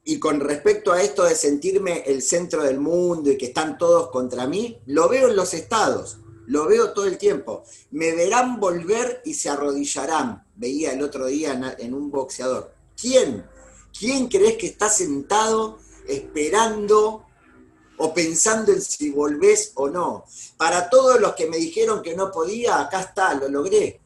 Y 0.04 0.20
con 0.20 0.40
respecto 0.40 0.94
a 0.94 1.02
esto 1.02 1.24
de 1.24 1.34
sentirme 1.36 2.04
el 2.06 2.22
centro 2.22 2.64
del 2.64 2.80
mundo 2.80 3.32
y 3.32 3.38
que 3.38 3.48
están 3.48 3.80
todos 3.80 4.12
contra 4.12 4.46
mí, 4.46 4.80
lo 4.86 5.10
veo 5.10 5.30
en 5.30 5.36
los 5.36 5.56
estados, 5.56 6.20
lo 6.46 6.68
veo 6.68 6.94
todo 6.94 7.06
el 7.06 7.18
tiempo. 7.18 7.64
Me 7.90 8.14
verán 8.14 8.60
volver 8.60 9.24
y 9.26 9.34
se 9.34 9.50
arrodillarán, 9.50 10.46
veía 10.56 10.94
el 10.94 11.02
otro 11.02 11.26
día 11.26 11.76
en 11.80 11.94
un 11.96 12.12
boxeador. 12.12 12.72
¿Quién? 12.96 13.46
¿Quién 13.98 14.28
crees 14.28 14.58
que 14.58 14.68
está 14.68 14.90
sentado 14.90 15.80
esperando 16.08 17.26
o 18.04 18.14
pensando 18.16 18.72
en 18.72 18.82
si 18.82 19.12
volvés 19.12 19.74
o 19.76 19.88
no. 19.88 20.26
Para 20.58 20.90
todos 20.90 21.22
los 21.22 21.34
que 21.34 21.48
me 21.48 21.58
dijeron 21.58 22.02
que 22.02 22.16
no 22.16 22.32
podía, 22.32 22.82
acá 22.82 23.02
está, 23.02 23.36
lo 23.36 23.48
logré. 23.48 24.02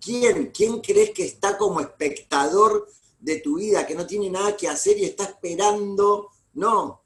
¿Quién, 0.00 0.50
quién 0.50 0.80
crees 0.80 1.10
que 1.10 1.24
está 1.24 1.58
como 1.58 1.80
espectador 1.80 2.88
de 3.20 3.40
tu 3.40 3.56
vida, 3.56 3.86
que 3.86 3.94
no 3.94 4.06
tiene 4.06 4.30
nada 4.30 4.56
que 4.56 4.66
hacer 4.66 4.96
y 4.96 5.04
está 5.04 5.24
esperando? 5.24 6.30
No, 6.54 7.02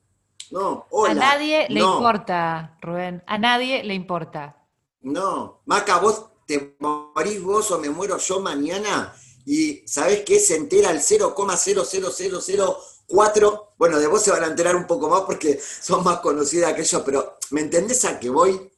no, 0.53 0.87
hola. 0.91 1.11
A 1.11 1.15
nadie 1.15 1.67
le 1.69 1.81
importa, 1.81 2.79
Rubén, 2.81 3.23
a 3.27 3.37
nadie 3.37 3.83
le 3.83 3.95
importa. 3.95 4.65
No, 5.01 5.63
Maca, 5.67 5.99
vos 5.99 6.27
te 6.47 6.77
morís 6.79 7.43
vos 7.43 7.69
o 7.73 7.81
me 7.81 7.91
muero 7.91 8.17
yo 8.19 8.39
mañana 8.41 9.13
y 9.45 9.83
¿sabés 9.87 10.23
qué? 10.25 10.39
Se 10.39 10.55
entera 10.55 10.91
el 10.91 11.01
0,00000 11.01 12.77
Cuatro, 13.11 13.73
bueno, 13.79 13.99
de 13.99 14.07
vos 14.07 14.23
se 14.23 14.31
van 14.31 14.45
a 14.45 14.49
enterar 14.49 14.77
un 14.77 14.87
poco 14.87 15.09
más 15.09 15.23
porque 15.23 15.59
son 15.59 16.05
más 16.05 16.21
conocidas 16.21 16.75
que 16.75 16.85
yo, 16.85 17.03
pero 17.03 17.39
¿me 17.53 17.63
entendés 17.63 18.05
a 18.05 18.21
qué 18.21 18.29
voy? 18.29 18.71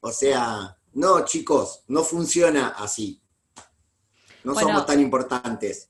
O 0.00 0.10
sea, 0.10 0.76
no, 0.94 1.24
chicos, 1.24 1.84
no 1.86 2.02
funciona 2.02 2.74
así. 2.76 3.22
No 4.42 4.56
somos 4.56 4.84
tan 4.86 4.98
importantes. 4.98 5.88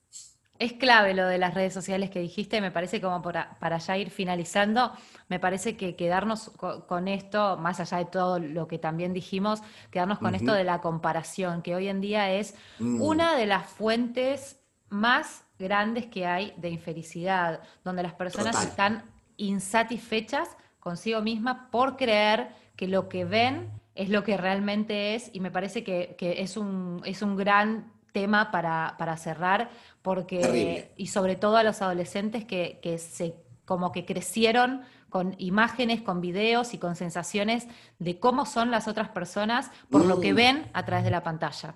Es 0.58 0.74
clave 0.74 1.14
lo 1.14 1.26
de 1.26 1.38
las 1.38 1.54
redes 1.54 1.72
sociales 1.72 2.10
que 2.10 2.20
dijiste, 2.20 2.60
me 2.60 2.70
parece 2.70 3.00
como 3.00 3.22
para, 3.22 3.78
ya 3.78 3.96
ir 3.96 4.10
finalizando, 4.10 4.92
me 5.28 5.40
parece 5.40 5.76
que 5.76 5.96
quedarnos 5.96 6.50
con, 6.86 7.08
esto, 7.08 7.56
más 7.56 7.80
allá 7.80 7.96
de 7.96 8.04
todo 8.04 8.38
lo 8.38 8.68
que 8.68 8.78
también 8.78 9.14
dijimos, 9.14 9.60
quedarnos 9.90 10.18
con 10.18 10.34
esto 10.34 10.52
de 10.52 10.64
la 10.64 10.82
comparación, 10.82 11.62
que 11.62 11.74
hoy 11.74 11.88
en 11.88 12.02
día 12.02 12.30
es 12.30 12.54
mm. 12.78 13.00
una 13.00 13.36
de 13.36 13.46
las 13.46 13.70
fuentes 13.70 14.60
más 14.90 15.42
grandes 15.62 16.06
que 16.06 16.26
hay 16.26 16.52
de 16.58 16.68
infelicidad, 16.68 17.60
donde 17.84 18.02
las 18.02 18.12
personas 18.12 18.62
están 18.62 19.04
insatisfechas 19.38 20.48
consigo 20.80 21.22
mismas 21.22 21.68
por 21.70 21.96
creer 21.96 22.50
que 22.76 22.88
lo 22.88 23.08
que 23.08 23.24
ven 23.24 23.70
es 23.94 24.08
lo 24.08 24.24
que 24.24 24.36
realmente 24.36 25.14
es, 25.14 25.30
y 25.32 25.40
me 25.40 25.50
parece 25.50 25.84
que, 25.84 26.16
es, 26.18 26.56
un, 26.56 27.00
es 27.04 27.22
un 27.22 27.36
gran 27.36 27.92
tema 28.12 28.50
para, 28.50 29.16
cerrar, 29.16 29.70
porque, 30.02 30.92
y 30.96 31.06
sobre 31.06 31.36
todo 31.36 31.56
a 31.56 31.62
los 31.62 31.80
adolescentes 31.80 32.44
que, 32.44 32.78
que 32.82 32.98
se 32.98 33.34
como 33.64 33.92
que 33.92 34.04
crecieron 34.04 34.82
con 35.08 35.34
imágenes, 35.38 36.02
con 36.02 36.20
videos 36.20 36.74
y 36.74 36.78
con 36.78 36.96
sensaciones 36.96 37.68
de 37.98 38.18
cómo 38.18 38.46
son 38.46 38.70
las 38.70 38.88
otras 38.88 39.08
personas 39.10 39.70
por 39.90 40.04
lo 40.04 40.20
que 40.20 40.32
mm. 40.32 40.36
ven 40.36 40.70
a 40.72 40.84
través 40.84 41.04
de 41.04 41.10
la 41.10 41.22
pantalla. 41.22 41.74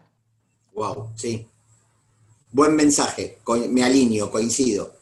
Wow, 0.75 1.13
sí, 1.15 1.49
Buen 2.53 2.75
mensaje, 2.77 3.39
me 3.69 3.85
alineo, 3.85 4.31
coincido. 4.31 4.95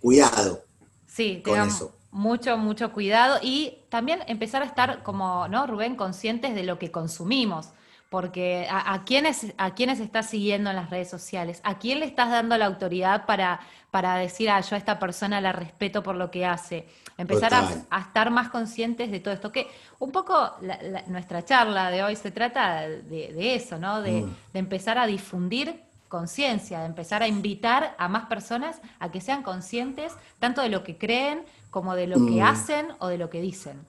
Cuidado. 0.00 0.64
Sí, 1.06 1.42
con 1.44 1.60
eso. 1.60 1.94
mucho, 2.10 2.56
mucho 2.56 2.92
cuidado 2.92 3.38
y 3.42 3.78
también 3.88 4.20
empezar 4.26 4.62
a 4.62 4.66
estar 4.66 5.02
como, 5.02 5.48
¿no, 5.48 5.66
Rubén, 5.66 5.96
conscientes 5.96 6.54
de 6.54 6.62
lo 6.62 6.78
que 6.78 6.90
consumimos 6.90 7.68
porque 8.12 8.68
a, 8.70 9.04
quiénes 9.06 9.54
a 9.56 9.74
quiénes 9.74 9.98
estás 9.98 10.28
siguiendo 10.28 10.68
en 10.68 10.76
las 10.76 10.90
redes 10.90 11.08
sociales, 11.08 11.62
a 11.64 11.78
quién 11.78 11.98
le 11.98 12.04
estás 12.04 12.30
dando 12.30 12.58
la 12.58 12.66
autoridad 12.66 13.24
para, 13.24 13.60
para 13.90 14.16
decir, 14.16 14.50
ah, 14.50 14.60
yo 14.60 14.74
a 14.74 14.78
esta 14.78 14.98
persona 14.98 15.40
la 15.40 15.52
respeto 15.52 16.02
por 16.02 16.16
lo 16.16 16.30
que 16.30 16.44
hace. 16.44 16.86
Empezar 17.16 17.54
a, 17.54 17.98
estar 18.00 18.30
más 18.30 18.50
conscientes 18.50 19.10
de 19.10 19.20
todo 19.20 19.32
esto. 19.32 19.50
Que 19.50 19.66
un 19.98 20.12
poco 20.12 20.58
nuestra 21.06 21.42
charla 21.46 21.90
de 21.90 22.02
hoy 22.02 22.14
se 22.14 22.30
trata 22.30 22.86
de, 22.86 23.54
eso, 23.54 23.78
¿no? 23.78 24.02
De, 24.02 24.20
mm. 24.20 24.36
de 24.52 24.58
empezar 24.58 24.98
a 24.98 25.06
difundir 25.06 25.82
conciencia, 26.12 26.80
de 26.80 26.86
empezar 26.86 27.22
a 27.22 27.26
invitar 27.26 27.96
a 27.98 28.06
más 28.06 28.28
personas 28.28 28.76
a 29.00 29.10
que 29.10 29.22
sean 29.22 29.42
conscientes 29.42 30.12
tanto 30.38 30.60
de 30.60 30.68
lo 30.68 30.84
que 30.84 30.98
creen 30.98 31.46
como 31.70 31.96
de 31.96 32.06
lo 32.06 32.16
que 32.16 32.42
mm. 32.42 32.42
hacen 32.42 32.88
o 32.98 33.08
de 33.08 33.16
lo 33.16 33.30
que 33.30 33.40
dicen. 33.40 33.80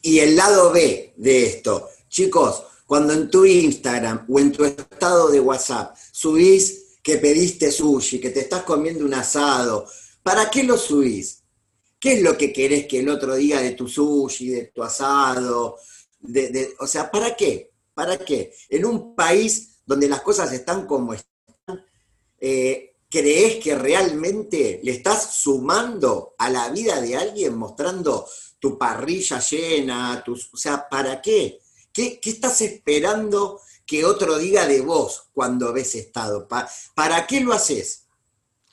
Y 0.00 0.20
el 0.20 0.36
lado 0.36 0.72
B 0.72 1.12
de 1.18 1.44
esto, 1.44 1.90
chicos, 2.08 2.62
cuando 2.86 3.12
en 3.12 3.30
tu 3.30 3.44
Instagram 3.44 4.24
o 4.26 4.40
en 4.40 4.52
tu 4.52 4.64
estado 4.64 5.28
de 5.28 5.38
WhatsApp 5.38 5.94
subís 6.10 6.96
que 7.02 7.18
pediste 7.18 7.70
sushi, 7.70 8.18
que 8.18 8.30
te 8.30 8.40
estás 8.40 8.62
comiendo 8.62 9.04
un 9.04 9.12
asado, 9.12 9.86
¿para 10.22 10.48
qué 10.50 10.62
lo 10.64 10.78
subís? 10.78 11.42
¿Qué 11.98 12.14
es 12.14 12.22
lo 12.22 12.38
que 12.38 12.54
querés 12.54 12.86
que 12.86 13.00
el 13.00 13.10
otro 13.10 13.34
día 13.34 13.60
de 13.60 13.72
tu 13.72 13.86
sushi, 13.86 14.48
de 14.48 14.64
tu 14.74 14.82
asado? 14.82 15.76
De, 16.20 16.74
o 16.78 16.86
sea, 16.86 17.10
¿para 17.10 17.36
qué? 17.36 17.70
¿Para 17.92 18.16
qué? 18.16 18.54
En 18.70 18.86
un 18.86 19.14
país 19.14 19.82
donde 19.84 20.08
las 20.08 20.22
cosas 20.22 20.50
están 20.52 20.86
como 20.86 21.12
están, 21.12 21.30
eh, 22.40 22.96
¿crees 23.10 23.62
que 23.62 23.74
realmente 23.74 24.80
le 24.82 24.92
estás 24.92 25.36
sumando 25.36 26.34
a 26.38 26.48
la 26.48 26.68
vida 26.70 27.00
de 27.00 27.16
alguien 27.16 27.56
mostrando 27.56 28.26
tu 28.58 28.78
parrilla 28.78 29.40
llena? 29.40 30.22
Tus, 30.24 30.52
o 30.52 30.56
sea, 30.56 30.88
¿para 30.88 31.20
qué? 31.20 31.60
qué? 31.92 32.20
estás 32.22 32.60
esperando 32.60 33.60
que 33.84 34.04
otro 34.04 34.38
diga 34.38 34.66
de 34.66 34.80
vos 34.80 35.28
cuando 35.32 35.72
ves 35.72 35.94
estado? 35.96 36.46
¿Para 36.94 37.26
qué 37.26 37.40
lo 37.40 37.52
haces? 37.52 38.06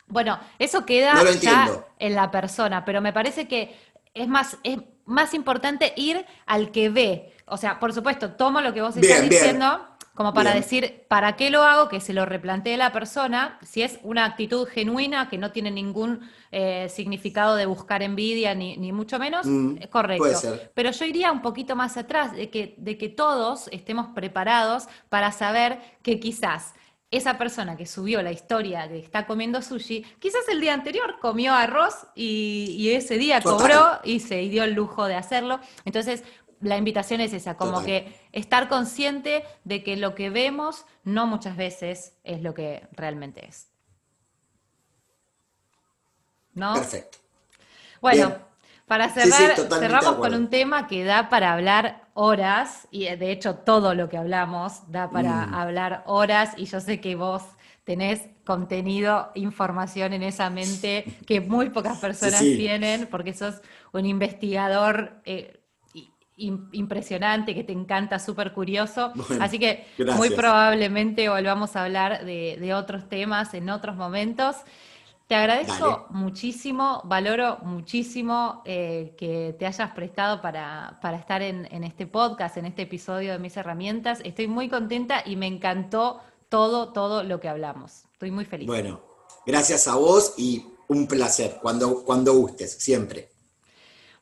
Bueno, 0.06 0.40
eso 0.58 0.86
queda 0.86 1.22
ya 1.32 1.86
en 1.98 2.14
la 2.14 2.30
persona, 2.30 2.84
pero 2.84 3.00
me 3.00 3.12
parece 3.12 3.46
que 3.46 3.76
es 4.14 4.28
más, 4.28 4.56
es 4.62 4.78
más 5.04 5.34
importante 5.34 5.92
ir 5.96 6.24
al 6.46 6.70
que 6.70 6.88
ve. 6.88 7.34
O 7.46 7.56
sea, 7.56 7.78
por 7.78 7.92
supuesto, 7.92 8.32
tomo 8.32 8.60
lo 8.60 8.72
que 8.72 8.80
vos 8.80 8.96
estás 8.96 9.28
diciendo 9.28 9.86
como 10.18 10.34
para 10.34 10.52
decir, 10.52 11.04
¿para 11.06 11.36
qué 11.36 11.48
lo 11.48 11.62
hago? 11.62 11.88
Que 11.88 12.00
se 12.00 12.12
lo 12.12 12.26
replantee 12.26 12.76
la 12.76 12.90
persona, 12.90 13.56
si 13.62 13.82
es 13.82 14.00
una 14.02 14.24
actitud 14.24 14.66
genuina 14.66 15.28
que 15.28 15.38
no 15.38 15.52
tiene 15.52 15.70
ningún 15.70 16.28
eh, 16.50 16.88
significado 16.88 17.54
de 17.54 17.66
buscar 17.66 18.02
envidia, 18.02 18.52
ni, 18.52 18.90
mucho 18.90 19.20
menos, 19.20 19.46
mm, 19.46 19.76
es 19.80 19.86
correcto. 19.86 20.26
Pero 20.74 20.90
yo 20.90 21.04
iría 21.04 21.30
un 21.30 21.40
poquito 21.40 21.76
más 21.76 21.96
atrás, 21.96 22.32
de 22.32 22.50
que, 22.50 22.74
de 22.78 22.98
que 22.98 23.08
todos 23.08 23.68
estemos 23.70 24.08
preparados 24.08 24.88
para 25.08 25.30
saber 25.30 25.78
que 26.02 26.18
quizás 26.18 26.74
esa 27.12 27.38
persona 27.38 27.76
que 27.76 27.86
subió 27.86 28.20
la 28.20 28.32
historia 28.32 28.88
de 28.88 28.98
está 28.98 29.24
comiendo 29.24 29.62
sushi, 29.62 30.04
quizás 30.18 30.48
el 30.48 30.60
día 30.60 30.74
anterior 30.74 31.20
comió 31.20 31.54
arroz 31.54 31.94
y, 32.16 32.90
ese 32.90 33.18
día 33.18 33.40
cobró 33.40 34.00
y 34.02 34.18
se 34.18 34.40
dio 34.48 34.64
el 34.64 34.72
lujo 34.72 35.06
de 35.06 35.14
hacerlo. 35.14 35.60
Entonces, 35.84 36.24
la 36.60 36.76
invitación 36.76 37.20
es 37.20 37.32
esa, 37.32 37.56
como 37.56 37.84
que 37.84 38.14
estar 38.32 38.68
consciente 38.68 39.44
de 39.64 39.82
que 39.82 39.96
lo 39.96 40.14
que 40.14 40.30
vemos 40.30 40.84
no 41.04 41.26
muchas 41.26 41.56
veces 41.56 42.16
es 42.24 42.42
lo 42.42 42.54
que 42.54 42.86
realmente 42.92 43.46
es. 43.46 43.68
¿No? 46.54 46.74
Perfecto. 46.74 47.18
Bueno, 48.00 48.34
para 48.86 49.08
cerrar, 49.10 49.54
cerramos 49.56 50.14
con 50.14 50.34
un 50.34 50.48
tema 50.48 50.86
que 50.86 51.04
da 51.04 51.28
para 51.28 51.52
hablar 51.52 52.08
horas, 52.14 52.88
y 52.90 53.04
de 53.04 53.30
hecho 53.30 53.56
todo 53.56 53.94
lo 53.94 54.08
que 54.08 54.16
hablamos 54.16 54.90
da 54.90 55.10
para 55.10 55.46
mm. 55.46 55.54
hablar 55.54 56.02
horas, 56.06 56.54
y 56.56 56.64
yo 56.64 56.80
sé 56.80 57.00
que 57.00 57.14
vos 57.14 57.42
tenés 57.84 58.22
contenido, 58.44 59.30
información 59.34 60.12
en 60.14 60.22
esa 60.22 60.50
mente 60.50 61.04
que 61.26 61.40
muy 61.40 61.70
pocas 61.70 61.98
personas 61.98 62.40
tienen, 62.40 63.06
porque 63.06 63.34
sos 63.34 63.60
un 63.92 64.06
investigador 64.06 65.20
eh, 65.24 65.57
impresionante, 66.38 67.54
que 67.54 67.64
te 67.64 67.72
encanta, 67.72 68.18
súper 68.18 68.52
curioso. 68.52 69.12
Así 69.40 69.58
que 69.58 69.86
muy 70.16 70.30
probablemente 70.30 71.28
volvamos 71.28 71.76
a 71.76 71.84
hablar 71.84 72.24
de, 72.24 72.74
otros 72.74 73.08
temas 73.08 73.54
en 73.54 73.70
otros 73.70 73.96
momentos. 73.96 74.56
Te 75.26 75.34
agradezco 75.34 76.06
muchísimo, 76.10 77.02
valoro 77.04 77.58
muchísimo 77.62 78.62
eh, 78.64 79.14
que 79.18 79.54
te 79.58 79.66
hayas 79.66 79.90
prestado 79.90 80.40
para, 80.40 80.98
estar 81.18 81.42
en, 81.42 81.68
en, 81.70 81.84
este 81.84 82.06
podcast, 82.06 82.56
en 82.56 82.64
este 82.64 82.82
episodio 82.82 83.32
de 83.32 83.38
Mis 83.38 83.56
Herramientas. 83.56 84.20
Estoy 84.24 84.48
muy 84.48 84.70
contenta 84.70 85.22
y 85.26 85.36
me 85.36 85.46
encantó 85.46 86.20
todo, 86.48 86.92
todo 86.92 87.24
lo 87.24 87.40
que 87.40 87.48
hablamos. 87.48 88.04
Estoy 88.12 88.30
muy 88.30 88.44
feliz. 88.44 88.66
Bueno, 88.66 89.02
gracias 89.46 89.86
a 89.86 89.96
vos 89.96 90.34
y 90.38 90.64
un 90.88 91.06
placer, 91.06 91.58
cuando, 91.60 92.02
cuando 92.04 92.32
gustes, 92.34 92.72
siempre. 92.72 93.28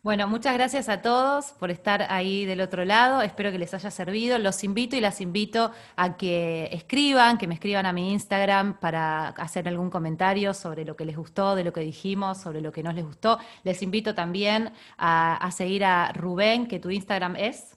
Bueno, 0.07 0.29
muchas 0.29 0.55
gracias 0.55 0.89
a 0.89 1.03
todos 1.03 1.47
por 1.59 1.73
estar 1.73 2.07
ahí 2.11 2.45
del 2.45 2.61
otro 2.61 2.85
lado. 2.85 3.23
Espero 3.23 3.51
que 3.51 3.59
les 3.59 3.75
haya 3.75 3.91
servido. 3.91 4.39
Los 4.39 4.63
invito 4.63 4.95
y 4.95 5.01
las 5.01 5.21
invito 5.21 5.73
a 5.97 6.17
que 6.17 6.69
escriban, 6.71 7.39
que 7.39 7.49
me 7.49 7.55
escriban 7.55 7.87
a 7.87 7.93
mi 7.93 8.13
Instagram 8.13 8.79
para 8.79 9.31
hacer 9.31 9.67
algún 9.67 9.91
comentario 9.91 10.55
sobre 10.55 10.85
lo 10.85 10.95
que 10.95 11.05
les 11.05 11.17
gustó, 11.17 11.57
de 11.57 11.65
lo 11.65 11.73
que 11.73 11.81
dijimos, 11.81 12.39
sobre 12.39 12.61
lo 12.61 12.71
que 12.71 12.85
no 12.85 12.93
les 12.93 13.05
gustó. 13.05 13.41
Les 13.65 13.83
invito 13.83 14.15
también 14.15 14.73
a, 14.97 15.51
seguir 15.51 15.85
a 15.85 16.13
Rubén, 16.13 16.69
que 16.69 16.79
tu 16.79 16.89
Instagram 16.89 17.35
es. 17.35 17.77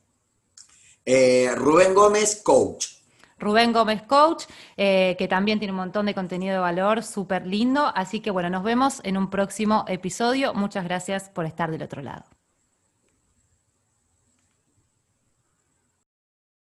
Eh, 1.07 1.49
Rubén 1.55 1.95
Gómez 1.95 2.43
Coach. 2.43 2.98
Rubén 3.39 3.73
Gómez 3.73 4.01
Coach, 4.03 4.45
eh, 4.77 5.15
que 5.17 5.27
también 5.27 5.59
tiene 5.59 5.71
un 5.71 5.77
montón 5.77 6.05
de 6.05 6.13
contenido 6.13 6.53
de 6.53 6.59
valor 6.59 7.03
súper 7.03 7.47
lindo. 7.47 7.91
Así 7.95 8.19
que 8.19 8.31
bueno, 8.31 8.49
nos 8.49 8.63
vemos 8.63 9.01
en 9.03 9.17
un 9.17 9.29
próximo 9.29 9.85
episodio. 9.87 10.53
Muchas 10.53 10.83
gracias 10.83 11.29
por 11.29 11.45
estar 11.45 11.71
del 11.71 11.83
otro 11.83 12.01
lado. 12.01 12.38